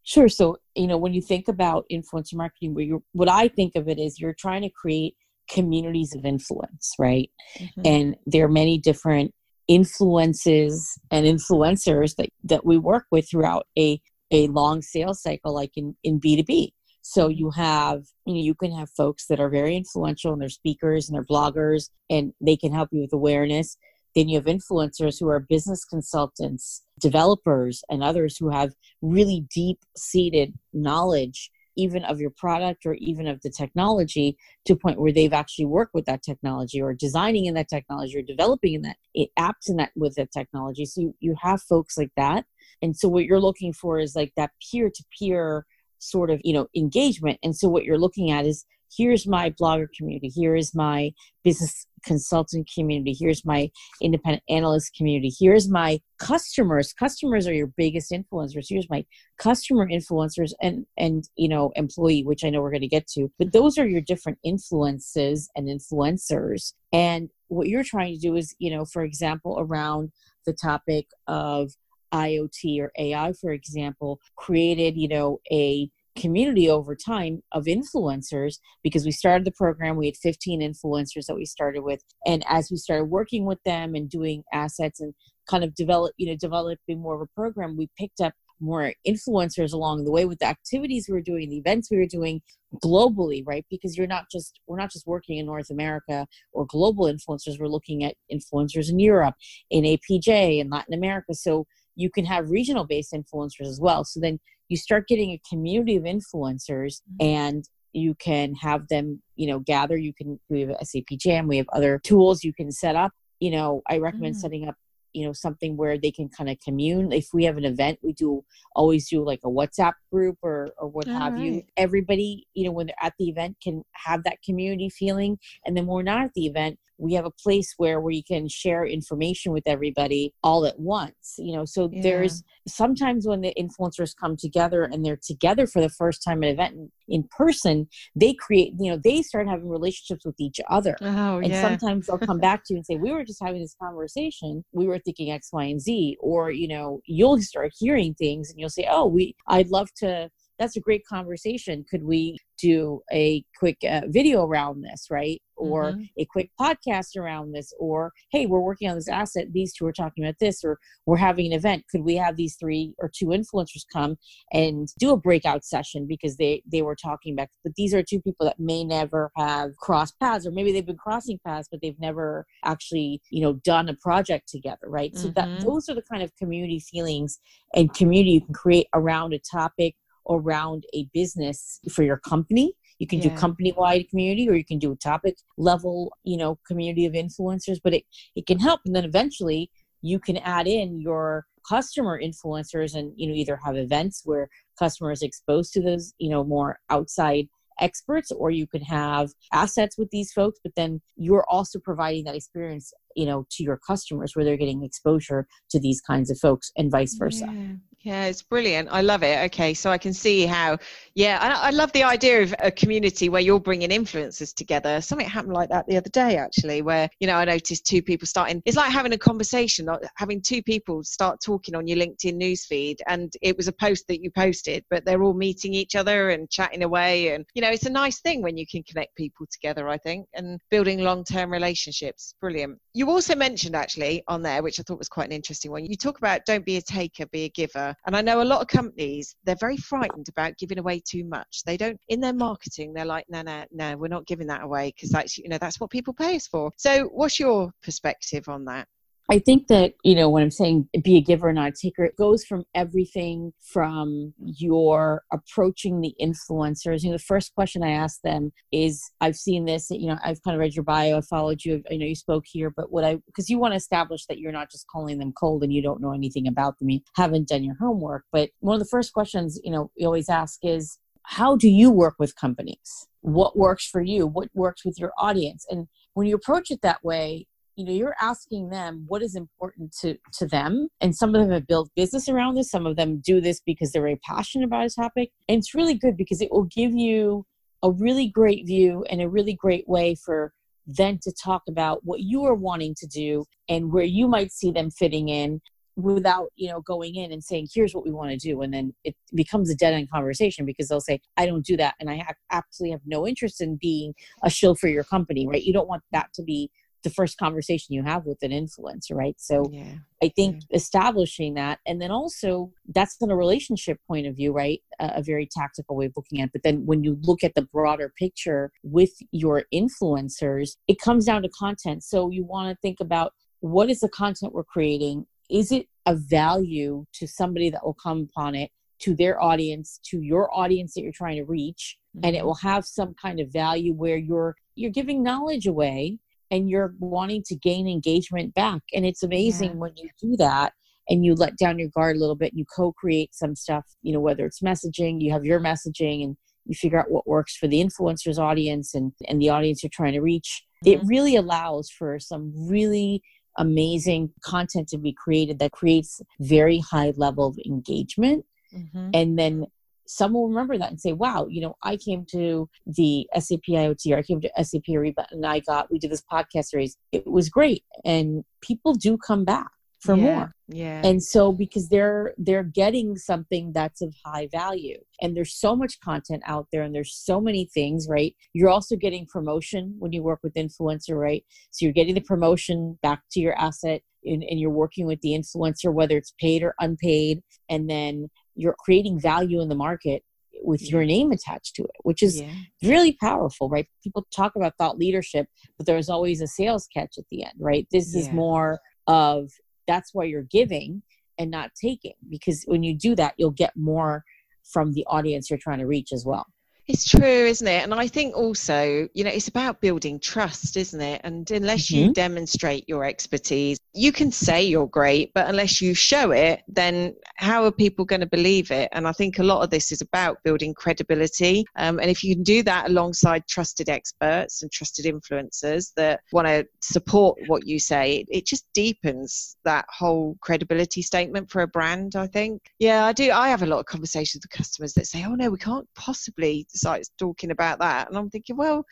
Sure. 0.02 0.28
So, 0.28 0.56
you 0.74 0.88
know, 0.88 0.98
when 0.98 1.14
you 1.14 1.22
think 1.22 1.46
about 1.46 1.84
influencer 1.88 2.34
marketing, 2.34 2.74
where 2.74 2.82
you 2.82 3.04
what 3.12 3.28
I 3.28 3.46
think 3.46 3.76
of 3.76 3.86
it 3.86 4.00
is 4.00 4.18
you're 4.18 4.34
trying 4.34 4.62
to 4.62 4.68
create 4.68 5.14
communities 5.48 6.12
of 6.12 6.24
influence, 6.24 6.92
right? 6.98 7.30
Mm-hmm. 7.56 7.82
And 7.84 8.16
there 8.26 8.46
are 8.46 8.48
many 8.48 8.76
different 8.76 9.32
influences 9.68 10.98
and 11.12 11.24
influencers 11.24 12.16
that, 12.16 12.30
that 12.42 12.66
we 12.66 12.78
work 12.78 13.04
with 13.12 13.30
throughout 13.30 13.68
a, 13.78 14.00
a 14.32 14.48
long 14.48 14.82
sales 14.82 15.22
cycle, 15.22 15.54
like 15.54 15.70
in, 15.76 15.94
in 16.02 16.18
B2B. 16.18 16.72
So 17.02 17.28
mm-hmm. 17.28 17.38
you 17.38 17.50
have, 17.50 18.04
you 18.26 18.34
know, 18.34 18.40
you 18.40 18.54
can 18.54 18.72
have 18.72 18.90
folks 18.90 19.26
that 19.26 19.40
are 19.40 19.48
very 19.48 19.76
influential 19.76 20.32
and 20.32 20.40
they're 20.40 20.48
speakers 20.48 21.08
and 21.08 21.16
they're 21.16 21.24
bloggers 21.24 21.90
and 22.08 22.32
they 22.40 22.56
can 22.56 22.72
help 22.72 22.90
you 22.92 23.00
with 23.00 23.12
awareness. 23.12 23.76
Then 24.14 24.28
you 24.28 24.36
have 24.38 24.46
influencers 24.46 25.20
who 25.20 25.28
are 25.28 25.40
business 25.40 25.84
consultants, 25.84 26.82
developers, 27.00 27.84
and 27.88 28.02
others 28.02 28.36
who 28.36 28.50
have 28.50 28.74
really 29.02 29.46
deep 29.54 29.78
seated 29.96 30.54
knowledge, 30.72 31.50
even 31.76 32.04
of 32.04 32.20
your 32.20 32.30
product 32.30 32.84
or 32.86 32.94
even 32.94 33.28
of 33.28 33.40
the 33.42 33.50
technology, 33.50 34.36
to 34.64 34.72
a 34.72 34.76
point 34.76 35.00
where 35.00 35.12
they've 35.12 35.32
actually 35.32 35.64
worked 35.64 35.94
with 35.94 36.06
that 36.06 36.24
technology 36.24 36.82
or 36.82 36.92
designing 36.92 37.46
in 37.46 37.54
that 37.54 37.68
technology 37.68 38.18
or 38.18 38.22
developing 38.22 38.74
in 38.74 38.82
that 38.82 38.96
it 39.14 39.30
apps 39.38 39.68
in 39.68 39.76
that 39.76 39.92
with 39.94 40.16
that 40.16 40.32
technology. 40.32 40.84
So 40.84 41.02
you, 41.02 41.14
you 41.20 41.36
have 41.40 41.62
folks 41.62 41.96
like 41.96 42.10
that. 42.16 42.46
And 42.82 42.96
so 42.96 43.08
what 43.08 43.24
you're 43.24 43.40
looking 43.40 43.72
for 43.72 44.00
is 44.00 44.16
like 44.16 44.32
that 44.36 44.50
peer 44.60 44.90
to 44.90 45.04
peer 45.16 45.66
sort 46.00 46.30
of 46.30 46.40
you 46.44 46.52
know 46.52 46.66
engagement. 46.76 47.38
And 47.42 47.56
so 47.56 47.68
what 47.68 47.84
you're 47.84 47.98
looking 47.98 48.30
at 48.30 48.46
is 48.46 48.64
here's 48.96 49.26
my 49.26 49.50
blogger 49.50 49.86
community. 49.96 50.28
Here 50.28 50.56
is 50.56 50.74
my 50.74 51.12
business 51.44 51.86
consultant 52.04 52.68
community. 52.74 53.14
Here's 53.18 53.44
my 53.44 53.70
independent 54.00 54.42
analyst 54.48 54.94
community. 54.96 55.32
Here's 55.38 55.68
my 55.68 56.00
customers. 56.18 56.92
Customers 56.92 57.46
are 57.46 57.52
your 57.54 57.68
biggest 57.76 58.10
influencers. 58.10 58.66
Here's 58.68 58.88
my 58.90 59.04
customer 59.38 59.86
influencers 59.86 60.52
and 60.60 60.86
and 60.96 61.28
you 61.36 61.48
know 61.48 61.72
employee 61.76 62.22
which 62.24 62.44
i 62.44 62.50
know 62.50 62.60
we're 62.60 62.70
going 62.70 62.80
to 62.80 62.88
get 62.88 63.06
to. 63.08 63.30
But 63.38 63.52
those 63.52 63.78
are 63.78 63.86
your 63.86 64.00
different 64.00 64.38
influences 64.44 65.50
and 65.56 65.68
influencers. 65.68 66.72
And 66.92 67.30
what 67.48 67.68
you're 67.68 67.84
trying 67.84 68.14
to 68.14 68.20
do 68.20 68.36
is 68.36 68.54
you 68.58 68.70
know 68.70 68.84
for 68.84 69.02
example 69.02 69.56
around 69.58 70.10
the 70.46 70.52
topic 70.52 71.06
of 71.26 71.72
IoT 72.12 72.80
or 72.80 72.92
AI, 72.98 73.32
for 73.32 73.52
example, 73.52 74.20
created, 74.36 74.96
you 74.96 75.08
know, 75.08 75.40
a 75.52 75.90
community 76.16 76.68
over 76.68 76.96
time 76.96 77.40
of 77.52 77.64
influencers 77.64 78.58
because 78.82 79.04
we 79.04 79.12
started 79.12 79.44
the 79.44 79.52
program 79.52 79.96
we 79.96 80.06
had 80.06 80.16
15 80.16 80.60
influencers 80.60 81.26
that 81.26 81.36
we 81.36 81.44
started 81.44 81.82
with. 81.82 82.02
And 82.26 82.44
as 82.48 82.70
we 82.70 82.76
started 82.76 83.04
working 83.04 83.44
with 83.46 83.62
them 83.64 83.94
and 83.94 84.10
doing 84.10 84.42
assets 84.52 85.00
and 85.00 85.14
kind 85.50 85.64
of 85.64 85.74
develop 85.74 86.12
you 86.16 86.26
know 86.26 86.36
developing 86.36 87.00
more 87.00 87.16
of 87.16 87.20
a 87.20 87.26
program 87.34 87.76
we 87.76 87.88
picked 87.98 88.20
up 88.20 88.32
more 88.60 88.92
influencers 89.08 89.72
along 89.72 90.04
the 90.04 90.10
way 90.10 90.26
with 90.26 90.38
the 90.38 90.44
activities 90.44 91.06
we 91.08 91.14
were 91.14 91.22
doing 91.22 91.48
the 91.48 91.56
events 91.56 91.90
we 91.90 91.96
were 91.96 92.06
doing 92.06 92.40
globally 92.84 93.42
right? 93.46 93.64
Because 93.70 93.96
you're 93.96 94.06
not 94.06 94.26
just 94.30 94.60
we're 94.66 94.78
not 94.78 94.92
just 94.92 95.06
working 95.06 95.38
in 95.38 95.46
north 95.46 95.70
america 95.70 96.26
or 96.52 96.66
global 96.66 97.06
influencers 97.06 97.58
we're 97.58 97.66
looking 97.66 98.04
at 98.04 98.14
influencers 98.32 98.90
in 98.90 99.00
europe 99.00 99.34
in 99.70 99.84
apj 99.84 100.60
in 100.60 100.70
latin 100.70 100.94
america. 100.94 101.34
So 101.34 101.66
you 102.00 102.10
can 102.10 102.24
have 102.24 102.50
regional 102.50 102.84
based 102.84 103.12
influencers 103.12 103.66
as 103.66 103.80
well 103.80 104.04
so 104.04 104.20
then 104.20 104.38
you 104.68 104.76
start 104.76 105.08
getting 105.08 105.30
a 105.30 105.40
community 105.48 105.96
of 105.96 106.04
influencers 106.04 107.02
mm-hmm. 107.02 107.26
and 107.26 107.68
you 107.92 108.14
can 108.14 108.54
have 108.54 108.86
them 108.88 109.20
you 109.36 109.46
know 109.46 109.58
gather 109.58 109.96
you 109.96 110.12
can 110.12 110.38
we 110.48 110.60
have 110.60 110.74
sap 110.82 111.04
jam 111.18 111.48
we 111.48 111.56
have 111.56 111.68
other 111.72 111.98
tools 111.98 112.44
you 112.44 112.52
can 112.52 112.70
set 112.70 112.96
up 112.96 113.12
you 113.40 113.50
know 113.50 113.82
i 113.88 113.98
recommend 113.98 114.34
mm. 114.36 114.38
setting 114.38 114.68
up 114.68 114.76
you 115.12 115.26
know 115.26 115.32
something 115.32 115.76
where 115.76 115.98
they 115.98 116.10
can 116.10 116.28
kind 116.28 116.48
of 116.48 116.56
commune 116.60 117.12
if 117.12 117.28
we 117.32 117.44
have 117.44 117.56
an 117.56 117.64
event 117.64 117.98
we 118.02 118.12
do 118.12 118.44
always 118.76 119.08
do 119.08 119.24
like 119.24 119.40
a 119.44 119.48
whatsapp 119.48 119.94
group 120.12 120.38
or 120.42 120.70
or 120.78 120.88
what 120.88 121.08
All 121.08 121.18
have 121.18 121.34
right. 121.34 121.42
you 121.42 121.62
everybody 121.76 122.46
you 122.54 122.64
know 122.64 122.72
when 122.72 122.86
they're 122.86 123.04
at 123.04 123.14
the 123.18 123.28
event 123.28 123.56
can 123.62 123.82
have 123.92 124.22
that 124.24 124.38
community 124.44 124.88
feeling 124.88 125.38
and 125.64 125.76
then 125.76 125.86
when 125.86 125.96
we're 125.96 126.02
not 126.02 126.24
at 126.24 126.34
the 126.34 126.46
event 126.46 126.78
we 127.00 127.14
have 127.14 127.24
a 127.24 127.30
place 127.30 127.74
where 127.76 128.00
we 128.00 128.22
can 128.22 128.48
share 128.48 128.84
information 128.84 129.52
with 129.52 129.64
everybody 129.66 130.32
all 130.42 130.66
at 130.66 130.78
once 130.78 131.34
you 131.38 131.54
know 131.54 131.64
so 131.64 131.88
yeah. 131.92 132.02
there's 132.02 132.42
sometimes 132.68 133.26
when 133.26 133.40
the 133.40 133.54
influencers 133.58 134.14
come 134.14 134.36
together 134.36 134.84
and 134.84 135.04
they're 135.04 135.18
together 135.20 135.66
for 135.66 135.80
the 135.80 135.88
first 135.88 136.22
time 136.22 136.42
at 136.42 136.48
an 136.48 136.54
event 136.54 136.74
in, 136.74 136.90
in 137.08 137.24
person 137.36 137.88
they 138.14 138.34
create 138.34 138.72
you 138.78 138.90
know 138.90 139.00
they 139.02 139.22
start 139.22 139.48
having 139.48 139.68
relationships 139.68 140.24
with 140.24 140.38
each 140.38 140.60
other 140.68 140.96
oh, 141.00 141.38
and 141.38 141.48
yeah. 141.48 141.62
sometimes 141.62 142.06
they'll 142.06 142.18
come 142.18 142.38
back 142.38 142.62
to 142.64 142.74
you 142.74 142.78
and 142.78 142.86
say 142.86 142.96
we 142.96 143.12
were 143.12 143.24
just 143.24 143.42
having 143.42 143.60
this 143.60 143.76
conversation 143.80 144.64
we 144.72 144.86
were 144.86 144.98
thinking 144.98 145.30
x 145.30 145.50
y 145.52 145.64
and 145.64 145.80
z 145.80 146.16
or 146.20 146.50
you 146.50 146.68
know 146.68 147.00
you'll 147.06 147.40
start 147.40 147.72
hearing 147.78 148.14
things 148.14 148.50
and 148.50 148.58
you'll 148.58 148.68
say 148.68 148.86
oh 148.90 149.06
we 149.06 149.34
i'd 149.48 149.68
love 149.68 149.88
to 149.94 150.30
that's 150.60 150.76
a 150.76 150.80
great 150.80 151.04
conversation 151.06 151.84
could 151.90 152.04
we 152.04 152.36
do 152.60 153.00
a 153.12 153.42
quick 153.58 153.78
uh, 153.88 154.02
video 154.08 154.44
around 154.44 154.82
this, 154.82 155.06
right? 155.10 155.40
Or 155.56 155.92
mm-hmm. 155.92 156.02
a 156.18 156.24
quick 156.26 156.50
podcast 156.60 157.16
around 157.16 157.52
this, 157.52 157.72
or 157.78 158.12
hey, 158.30 158.46
we're 158.46 158.60
working 158.60 158.88
on 158.88 158.96
this 158.96 159.08
asset. 159.08 159.52
These 159.52 159.74
two 159.74 159.86
are 159.86 159.92
talking 159.92 160.24
about 160.24 160.36
this, 160.40 160.64
or 160.64 160.78
we're 161.06 161.16
having 161.16 161.46
an 161.46 161.52
event. 161.52 161.84
Could 161.90 162.02
we 162.02 162.16
have 162.16 162.36
these 162.36 162.56
three 162.58 162.94
or 162.98 163.10
two 163.14 163.26
influencers 163.26 163.84
come 163.92 164.16
and 164.52 164.88
do 164.98 165.10
a 165.10 165.16
breakout 165.16 165.64
session 165.64 166.06
because 166.06 166.36
they 166.36 166.62
they 166.70 166.82
were 166.82 166.96
talking 166.96 167.34
about? 167.34 167.48
But 167.62 167.74
these 167.76 167.94
are 167.94 168.02
two 168.02 168.20
people 168.20 168.46
that 168.46 168.60
may 168.60 168.84
never 168.84 169.30
have 169.36 169.76
crossed 169.76 170.18
paths, 170.18 170.46
or 170.46 170.50
maybe 170.50 170.72
they've 170.72 170.86
been 170.86 170.96
crossing 170.96 171.38
paths, 171.46 171.68
but 171.70 171.80
they've 171.82 172.00
never 172.00 172.46
actually 172.64 173.20
you 173.30 173.42
know 173.42 173.54
done 173.64 173.88
a 173.88 173.94
project 173.94 174.48
together, 174.48 174.86
right? 174.86 175.12
Mm-hmm. 175.12 175.22
So 175.22 175.28
that 175.30 175.48
mm-hmm. 175.48 175.66
those 175.66 175.88
are 175.88 175.94
the 175.94 176.04
kind 176.10 176.22
of 176.22 176.34
community 176.36 176.80
feelings 176.80 177.38
and 177.74 177.92
community 177.92 178.32
you 178.32 178.40
can 178.40 178.54
create 178.54 178.86
around 178.94 179.34
a 179.34 179.38
topic 179.38 179.94
around 180.30 180.84
a 180.94 181.06
business 181.12 181.80
for 181.90 182.02
your 182.02 182.16
company 182.16 182.72
you 182.98 183.06
can 183.06 183.20
yeah. 183.20 183.30
do 183.30 183.36
company 183.36 183.72
wide 183.72 184.08
community 184.08 184.48
or 184.48 184.54
you 184.54 184.64
can 184.64 184.78
do 184.78 184.92
a 184.92 184.96
topic 184.96 185.36
level 185.58 186.12
you 186.24 186.36
know 186.36 186.58
community 186.66 187.06
of 187.06 187.14
influencers 187.14 187.78
but 187.82 187.92
it, 187.92 188.04
it 188.36 188.46
can 188.46 188.58
help 188.58 188.80
and 188.86 188.94
then 188.94 189.04
eventually 189.04 189.70
you 190.02 190.18
can 190.18 190.36
add 190.38 190.66
in 190.66 191.00
your 191.00 191.46
customer 191.68 192.20
influencers 192.20 192.94
and 192.94 193.12
you 193.16 193.28
know 193.28 193.34
either 193.34 193.58
have 193.64 193.76
events 193.76 194.22
where 194.24 194.48
customers 194.78 195.22
exposed 195.22 195.72
to 195.72 195.82
those 195.82 196.14
you 196.18 196.30
know 196.30 196.44
more 196.44 196.78
outside 196.90 197.48
experts 197.80 198.30
or 198.30 198.50
you 198.50 198.66
can 198.66 198.82
have 198.82 199.30
assets 199.52 199.96
with 199.96 200.10
these 200.10 200.32
folks 200.32 200.58
but 200.62 200.74
then 200.76 201.00
you're 201.16 201.48
also 201.48 201.78
providing 201.78 202.24
that 202.24 202.34
experience 202.34 202.92
you 203.16 203.26
know 203.26 203.46
to 203.50 203.62
your 203.62 203.78
customers 203.78 204.34
where 204.34 204.44
they're 204.44 204.56
getting 204.56 204.82
exposure 204.84 205.46
to 205.70 205.80
these 205.80 206.00
kinds 206.00 206.30
of 206.30 206.38
folks 206.38 206.70
and 206.76 206.90
vice 206.90 207.14
versa 207.14 207.46
yeah. 207.50 207.74
Yeah, 208.02 208.24
it's 208.24 208.40
brilliant. 208.40 208.88
I 208.90 209.02
love 209.02 209.22
it. 209.22 209.44
Okay, 209.52 209.74
so 209.74 209.90
I 209.90 209.98
can 209.98 210.14
see 210.14 210.46
how, 210.46 210.78
yeah, 211.14 211.38
I, 211.38 211.68
I, 211.68 211.70
love 211.70 211.92
the 211.92 212.02
idea 212.02 212.42
of 212.42 212.54
a 212.60 212.70
community 212.70 213.28
where 213.28 213.42
you're 213.42 213.60
bringing 213.60 213.90
influencers 213.90 214.54
together. 214.54 215.02
Something 215.02 215.28
happened 215.28 215.52
like 215.52 215.68
that 215.68 215.86
the 215.86 215.98
other 215.98 216.08
day, 216.08 216.38
actually, 216.38 216.80
where, 216.80 217.10
you 217.20 217.26
know, 217.26 217.34
I 217.34 217.44
noticed 217.44 217.84
two 217.84 218.00
people 218.00 218.26
starting, 218.26 218.62
it's 218.64 218.78
like 218.78 218.90
having 218.90 219.12
a 219.12 219.18
conversation, 219.18 219.86
having 220.16 220.40
two 220.40 220.62
people 220.62 221.04
start 221.04 221.40
talking 221.44 221.74
on 221.74 221.86
your 221.86 221.98
LinkedIn 221.98 222.40
newsfeed. 222.40 222.96
And 223.06 223.34
it 223.42 223.54
was 223.54 223.68
a 223.68 223.72
post 223.72 224.06
that 224.08 224.22
you 224.22 224.30
posted, 224.30 224.82
but 224.88 225.04
they're 225.04 225.22
all 225.22 225.34
meeting 225.34 225.74
each 225.74 225.94
other 225.94 226.30
and 226.30 226.48
chatting 226.48 226.82
away. 226.82 227.34
And, 227.34 227.44
you 227.52 227.60
know, 227.60 227.70
it's 227.70 227.86
a 227.86 227.90
nice 227.90 228.20
thing 228.20 228.40
when 228.40 228.56
you 228.56 228.64
can 228.66 228.82
connect 228.84 229.14
people 229.14 229.44
together, 229.52 229.90
I 229.90 229.98
think, 229.98 230.26
and 230.32 230.58
building 230.70 231.00
long 231.00 231.22
term 231.22 231.52
relationships. 231.52 232.34
Brilliant. 232.40 232.78
You 232.92 233.08
also 233.08 233.36
mentioned, 233.36 233.76
actually, 233.76 234.24
on 234.26 234.42
there, 234.42 234.62
which 234.62 234.80
I 234.80 234.82
thought 234.82 234.98
was 234.98 235.08
quite 235.08 235.26
an 235.26 235.32
interesting 235.32 235.70
one, 235.70 235.86
you 235.86 235.96
talk 235.96 236.18
about 236.18 236.44
don't 236.44 236.66
be 236.66 236.76
a 236.76 236.82
taker, 236.82 237.24
be 237.26 237.44
a 237.44 237.48
giver 237.48 237.94
and 238.06 238.16
I 238.16 238.20
know 238.20 238.42
a 238.42 238.44
lot 238.44 238.60
of 238.60 238.66
companies, 238.66 239.36
they're 239.44 239.54
very 239.60 239.76
frightened 239.76 240.28
about 240.28 240.58
giving 240.58 240.78
away 240.78 241.00
too 241.00 241.24
much. 241.24 241.62
They 241.64 241.76
don't, 241.76 242.00
in 242.08 242.20
their 242.20 242.32
marketing, 242.32 242.92
they're 242.92 243.04
like, 243.04 243.26
no, 243.28 243.42
no, 243.42 243.64
no, 243.70 243.96
we're 243.96 244.08
not 244.08 244.26
giving 244.26 244.48
that 244.48 244.62
away 244.62 244.92
because 244.94 245.10
that's, 245.10 245.38
you 245.38 245.48
know, 245.48 245.58
that's 245.58 245.78
what 245.78 245.90
people 245.90 246.14
pay 246.14 246.34
us 246.34 246.48
for. 246.48 246.72
So 246.76 247.04
what's 247.12 247.38
your 247.38 247.70
perspective 247.82 248.48
on 248.48 248.64
that? 248.64 248.88
I 249.30 249.38
think 249.38 249.68
that, 249.68 249.94
you 250.02 250.16
know, 250.16 250.28
when 250.28 250.42
I'm 250.42 250.50
saying 250.50 250.88
be 251.04 251.16
a 251.16 251.20
giver, 251.20 251.52
not 251.52 251.68
a 251.68 251.72
taker, 251.72 252.04
it 252.04 252.16
goes 252.16 252.44
from 252.44 252.64
everything 252.74 253.52
from 253.60 254.34
your 254.40 255.22
approaching 255.32 256.00
the 256.00 256.16
influencers. 256.20 257.04
You 257.04 257.10
know, 257.10 257.16
the 257.16 257.22
first 257.22 257.54
question 257.54 257.84
I 257.84 257.92
ask 257.92 258.20
them 258.22 258.52
is 258.72 259.12
I've 259.20 259.36
seen 259.36 259.66
this, 259.66 259.88
you 259.88 260.08
know, 260.08 260.18
I've 260.24 260.42
kind 260.42 260.56
of 260.56 260.60
read 260.60 260.74
your 260.74 260.82
bio, 260.82 261.18
I 261.18 261.20
followed 261.20 261.64
you, 261.64 261.80
I 261.88 261.96
know 261.96 262.06
you 262.06 262.16
spoke 262.16 262.44
here, 262.44 262.70
but 262.70 262.90
what 262.90 263.04
I, 263.04 263.20
because 263.26 263.48
you 263.48 263.60
want 263.60 263.70
to 263.70 263.76
establish 263.76 264.26
that 264.26 264.38
you're 264.40 264.50
not 264.50 264.68
just 264.68 264.88
calling 264.88 265.18
them 265.18 265.32
cold 265.32 265.62
and 265.62 265.72
you 265.72 265.80
don't 265.80 266.00
know 266.00 266.12
anything 266.12 266.48
about 266.48 266.80
them, 266.80 266.90
you 266.90 267.00
haven't 267.14 267.48
done 267.48 267.62
your 267.62 267.76
homework. 267.76 268.24
But 268.32 268.50
one 268.58 268.74
of 268.74 268.80
the 268.80 268.88
first 268.90 269.12
questions, 269.12 269.60
you 269.62 269.70
know, 269.70 269.92
you 269.96 270.06
always 270.06 270.28
ask 270.28 270.58
is, 270.64 270.98
how 271.22 271.54
do 271.54 271.68
you 271.68 271.92
work 271.92 272.16
with 272.18 272.34
companies? 272.34 273.06
What 273.20 273.56
works 273.56 273.86
for 273.86 274.00
you? 274.00 274.26
What 274.26 274.48
works 274.54 274.84
with 274.84 274.98
your 274.98 275.12
audience? 275.18 275.64
And 275.70 275.86
when 276.14 276.26
you 276.26 276.34
approach 276.34 276.72
it 276.72 276.82
that 276.82 277.04
way, 277.04 277.46
you 277.80 277.86
know 277.86 277.92
you're 277.92 278.16
asking 278.20 278.68
them 278.68 279.04
what 279.08 279.22
is 279.22 279.34
important 279.34 279.90
to 279.90 280.16
to 280.32 280.46
them 280.46 280.88
and 281.00 281.16
some 281.16 281.34
of 281.34 281.40
them 281.40 281.50
have 281.50 281.66
built 281.66 281.90
business 281.96 282.28
around 282.28 282.54
this 282.54 282.70
some 282.70 282.86
of 282.86 282.96
them 282.96 283.20
do 283.24 283.40
this 283.40 283.60
because 283.64 283.90
they're 283.90 284.02
very 284.02 284.20
passionate 284.22 284.66
about 284.66 284.84
a 284.84 284.90
topic 284.90 285.30
and 285.48 285.58
it's 285.58 285.74
really 285.74 285.94
good 285.94 286.16
because 286.16 286.42
it 286.42 286.52
will 286.52 286.64
give 286.64 286.92
you 286.92 287.44
a 287.82 287.90
really 287.90 288.28
great 288.28 288.66
view 288.66 289.02
and 289.10 289.22
a 289.22 289.28
really 289.28 289.54
great 289.54 289.88
way 289.88 290.14
for 290.14 290.52
them 290.86 291.18
to 291.22 291.32
talk 291.32 291.62
about 291.68 292.04
what 292.04 292.20
you 292.20 292.44
are 292.44 292.54
wanting 292.54 292.94
to 292.94 293.06
do 293.06 293.44
and 293.68 293.92
where 293.92 294.04
you 294.04 294.28
might 294.28 294.52
see 294.52 294.70
them 294.70 294.90
fitting 294.90 295.28
in 295.30 295.60
without 295.96 296.48
you 296.56 296.68
know 296.70 296.80
going 296.82 297.14
in 297.14 297.32
and 297.32 297.42
saying 297.42 297.66
here's 297.72 297.94
what 297.94 298.04
we 298.04 298.10
want 298.10 298.30
to 298.30 298.36
do 298.36 298.60
and 298.60 298.72
then 298.74 298.92
it 299.04 299.14
becomes 299.34 299.70
a 299.70 299.74
dead 299.74 299.94
end 299.94 300.10
conversation 300.10 300.64
because 300.64 300.88
they'll 300.88 301.00
say 301.00 301.20
i 301.36 301.46
don't 301.46 301.64
do 301.64 301.76
that 301.76 301.94
and 301.98 302.10
i 302.10 302.24
absolutely 302.50 302.92
have 302.92 303.00
no 303.06 303.26
interest 303.26 303.60
in 303.60 303.76
being 303.80 304.14
a 304.42 304.50
shill 304.50 304.74
for 304.74 304.88
your 304.88 305.04
company 305.04 305.46
right? 305.46 305.62
You 305.62 305.72
don't 305.72 305.88
want 305.88 306.02
that 306.12 306.32
to 306.34 306.42
be 306.42 306.70
the 307.02 307.10
first 307.10 307.38
conversation 307.38 307.94
you 307.94 308.02
have 308.02 308.26
with 308.26 308.42
an 308.42 308.50
influencer, 308.50 309.14
right? 309.14 309.34
So 309.38 309.68
yeah. 309.72 309.94
I 310.22 310.28
think 310.28 310.62
yeah. 310.68 310.76
establishing 310.76 311.54
that, 311.54 311.80
and 311.86 312.00
then 312.00 312.10
also 312.10 312.72
that's 312.94 313.16
from 313.16 313.30
a 313.30 313.36
relationship 313.36 313.98
point 314.06 314.26
of 314.26 314.36
view, 314.36 314.52
right? 314.52 314.80
A, 314.98 315.12
a, 315.16 315.22
very 315.22 315.48
tactical 315.50 315.96
way 315.96 316.06
of 316.06 316.12
looking 316.16 316.40
at 316.40 316.46
it. 316.46 316.52
But 316.52 316.62
then 316.62 316.84
when 316.86 317.02
you 317.04 317.18
look 317.22 317.42
at 317.42 317.54
the 317.54 317.62
broader 317.62 318.12
picture 318.18 318.70
with 318.82 319.12
your 319.32 319.64
influencers, 319.72 320.76
it 320.88 321.00
comes 321.00 321.24
down 321.24 321.42
to 321.42 321.48
content. 321.48 322.04
So 322.04 322.30
you 322.30 322.44
want 322.44 322.70
to 322.70 322.80
think 322.80 323.00
about 323.00 323.32
what 323.60 323.90
is 323.90 324.00
the 324.00 324.08
content 324.08 324.52
we're 324.52 324.64
creating? 324.64 325.26
Is 325.50 325.72
it 325.72 325.86
a 326.06 326.14
value 326.14 327.06
to 327.14 327.26
somebody 327.26 327.70
that 327.70 327.84
will 327.84 327.94
come 327.94 328.28
upon 328.30 328.54
it? 328.54 328.70
to 329.00 329.14
their 329.14 329.42
audience 329.42 329.98
to 330.04 330.20
your 330.20 330.54
audience 330.54 330.94
that 330.94 331.02
you're 331.02 331.12
trying 331.12 331.36
to 331.36 331.44
reach 331.44 331.96
mm-hmm. 332.16 332.24
and 332.24 332.36
it 332.36 332.40
mm-hmm. 332.40 332.48
will 332.48 332.54
have 332.54 332.84
some 332.84 333.14
kind 333.14 333.40
of 333.40 333.50
value 333.50 333.92
where 333.92 334.16
you're 334.16 334.54
you're 334.74 334.90
giving 334.90 335.22
knowledge 335.22 335.66
away 335.66 336.18
and 336.50 336.68
you're 336.68 336.94
wanting 336.98 337.42
to 337.46 337.56
gain 337.56 337.88
engagement 337.88 338.54
back. 338.54 338.82
And 338.94 339.06
it's 339.06 339.22
amazing 339.22 339.70
yeah. 339.70 339.76
when 339.76 339.92
you 339.96 340.08
do 340.20 340.36
that 340.36 340.72
and 341.08 341.24
you 341.24 341.34
let 341.34 341.56
down 341.56 341.78
your 341.78 341.88
guard 341.88 342.16
a 342.16 342.20
little 342.20 342.36
bit 342.36 342.52
and 342.52 342.58
you 342.58 342.64
co-create 342.74 343.34
some 343.34 343.54
stuff, 343.54 343.84
you 344.02 344.12
know, 344.12 344.20
whether 344.20 344.44
it's 344.44 344.60
messaging, 344.60 345.20
you 345.20 345.32
have 345.32 345.44
your 345.44 345.60
messaging 345.60 346.24
and 346.24 346.36
you 346.66 346.74
figure 346.74 347.00
out 347.00 347.10
what 347.10 347.26
works 347.26 347.56
for 347.56 347.66
the 347.66 347.82
influencer's 347.82 348.38
audience 348.38 348.94
and, 348.94 349.12
and 349.28 349.40
the 349.40 349.48
audience 349.48 349.82
you're 349.82 349.90
trying 349.92 350.12
to 350.12 350.20
reach. 350.20 350.64
Mm-hmm. 350.84 350.92
It 350.92 351.08
really 351.08 351.36
allows 351.36 351.90
for 351.90 352.18
some 352.18 352.52
really 352.68 353.22
amazing 353.58 354.30
content 354.44 354.88
to 354.88 354.98
be 354.98 355.12
created 355.12 355.58
that 355.58 355.72
creates 355.72 356.20
very 356.38 356.78
high 356.78 357.12
level 357.16 357.46
of 357.46 357.58
engagement. 357.66 358.44
Mm-hmm. 358.74 359.10
And 359.14 359.38
then 359.38 359.66
some 360.10 360.32
will 360.32 360.48
remember 360.48 360.76
that 360.76 360.90
and 360.90 361.00
say, 361.00 361.12
wow, 361.12 361.46
you 361.48 361.60
know, 361.60 361.76
I 361.84 361.96
came 361.96 362.26
to 362.32 362.68
the 362.84 363.28
SAP 363.38 363.60
IoT 363.68 364.12
or 364.12 364.18
I 364.18 364.22
came 364.22 364.40
to 364.40 364.50
SAP 364.56 364.82
Ariba 364.88 365.24
and 365.30 365.46
I 365.46 365.60
got, 365.60 365.90
we 365.90 366.00
did 366.00 366.10
this 366.10 366.22
podcast 366.30 366.66
series. 366.66 366.96
It 367.12 367.26
was 367.26 367.48
great. 367.48 367.84
And 368.04 368.44
people 368.60 368.94
do 368.94 369.16
come 369.16 369.44
back 369.44 369.68
for 370.00 370.16
yeah, 370.16 370.22
more. 370.22 370.52
Yeah. 370.66 371.02
And 371.04 371.22
so 371.22 371.52
because 371.52 371.88
they're 371.88 372.34
they're 372.38 372.64
getting 372.64 373.16
something 373.16 373.72
that's 373.72 374.02
of 374.02 374.14
high 374.24 374.48
value. 374.50 374.98
And 375.20 375.36
there's 375.36 375.54
so 375.54 375.76
much 375.76 376.00
content 376.00 376.42
out 376.46 376.66
there 376.72 376.82
and 376.82 376.94
there's 376.94 377.14
so 377.14 377.40
many 377.40 377.66
things, 377.72 378.08
right? 378.08 378.34
You're 378.52 378.70
also 378.70 378.96
getting 378.96 379.26
promotion 379.26 379.94
when 379.98 380.12
you 380.12 380.22
work 380.22 380.40
with 380.42 380.54
influencer, 380.54 381.20
right? 381.20 381.44
So 381.70 381.84
you're 381.84 381.92
getting 381.92 382.14
the 382.14 382.20
promotion 382.22 382.98
back 383.02 383.22
to 383.32 383.40
your 383.40 383.56
asset 383.58 384.02
and, 384.24 384.42
and 384.42 384.58
you're 384.58 384.70
working 384.70 385.06
with 385.06 385.20
the 385.20 385.38
influencer, 385.38 385.92
whether 385.92 386.16
it's 386.16 386.34
paid 386.40 386.62
or 386.62 386.74
unpaid. 386.80 387.42
And 387.68 387.88
then 387.88 388.30
you're 388.54 388.76
creating 388.78 389.20
value 389.20 389.60
in 389.60 389.68
the 389.68 389.74
market 389.74 390.22
with 390.62 390.90
your 390.90 391.04
name 391.04 391.32
attached 391.32 391.74
to 391.76 391.82
it, 391.82 391.96
which 392.02 392.22
is 392.22 392.40
yeah. 392.40 392.52
really 392.82 393.12
powerful, 393.12 393.68
right? 393.68 393.86
People 394.02 394.26
talk 394.34 394.56
about 394.56 394.74
thought 394.76 394.98
leadership, 394.98 395.46
but 395.78 395.86
there's 395.86 396.08
always 396.08 396.40
a 396.40 396.46
sales 396.46 396.86
catch 396.92 397.14
at 397.18 397.24
the 397.30 397.44
end, 397.44 397.54
right? 397.58 397.86
This 397.90 398.14
yeah. 398.14 398.20
is 398.20 398.30
more 398.30 398.78
of 399.06 399.50
that's 399.86 400.12
why 400.12 400.24
you're 400.24 400.42
giving 400.42 401.02
and 401.38 401.50
not 401.50 401.70
taking, 401.80 402.12
because 402.28 402.64
when 402.66 402.82
you 402.82 402.94
do 402.94 403.14
that, 403.14 403.34
you'll 403.38 403.50
get 403.50 403.72
more 403.74 404.24
from 404.70 404.92
the 404.92 405.06
audience 405.06 405.48
you're 405.48 405.58
trying 405.58 405.78
to 405.78 405.86
reach 405.86 406.12
as 406.12 406.24
well. 406.26 406.46
It's 406.92 407.08
true, 407.08 407.22
isn't 407.22 407.68
it? 407.68 407.84
And 407.84 407.94
I 407.94 408.08
think 408.08 408.34
also, 408.34 409.08
you 409.14 409.22
know, 409.22 409.30
it's 409.30 409.46
about 409.46 409.80
building 409.80 410.18
trust, 410.18 410.76
isn't 410.76 411.00
it? 411.00 411.20
And 411.22 411.48
unless 411.52 411.88
mm-hmm. 411.88 412.08
you 412.08 412.12
demonstrate 412.12 412.88
your 412.88 413.04
expertise, 413.04 413.78
you 413.94 414.10
can 414.10 414.32
say 414.32 414.64
you're 414.64 414.88
great, 414.88 415.32
but 415.32 415.48
unless 415.48 415.80
you 415.80 415.94
show 415.94 416.32
it, 416.32 416.62
then 416.66 417.14
how 417.36 417.64
are 417.64 417.70
people 417.70 418.04
going 418.04 418.22
to 418.22 418.26
believe 418.26 418.72
it? 418.72 418.88
And 418.90 419.06
I 419.06 419.12
think 419.12 419.38
a 419.38 419.44
lot 419.44 419.62
of 419.62 419.70
this 419.70 419.92
is 419.92 420.00
about 420.00 420.42
building 420.42 420.74
credibility. 420.74 421.64
Um, 421.76 422.00
and 422.00 422.10
if 422.10 422.24
you 422.24 422.34
can 422.34 422.42
do 422.42 422.64
that 422.64 422.88
alongside 422.88 423.46
trusted 423.46 423.88
experts 423.88 424.62
and 424.62 424.72
trusted 424.72 425.04
influencers 425.04 425.92
that 425.94 426.20
want 426.32 426.48
to 426.48 426.66
support 426.80 427.38
what 427.46 427.68
you 427.68 427.78
say, 427.78 428.16
it, 428.16 428.26
it 428.30 428.46
just 428.46 428.66
deepens 428.74 429.56
that 429.64 429.84
whole 429.88 430.36
credibility 430.40 431.02
statement 431.02 431.50
for 431.50 431.62
a 431.62 431.68
brand, 431.68 432.16
I 432.16 432.26
think. 432.26 432.62
Yeah, 432.80 433.04
I 433.04 433.12
do. 433.12 433.30
I 433.30 433.48
have 433.48 433.62
a 433.62 433.66
lot 433.66 433.78
of 433.78 433.86
conversations 433.86 434.44
with 434.44 434.50
customers 434.50 434.92
that 434.94 435.06
say, 435.06 435.24
oh 435.24 435.36
no, 435.36 435.50
we 435.50 435.58
can't 435.58 435.86
possibly 435.94 436.66
start 436.80 437.02
talking 437.18 437.50
about 437.50 437.78
that. 437.78 438.08
And 438.08 438.16
I'm 438.18 438.30
thinking, 438.30 438.56
well, 438.56 438.84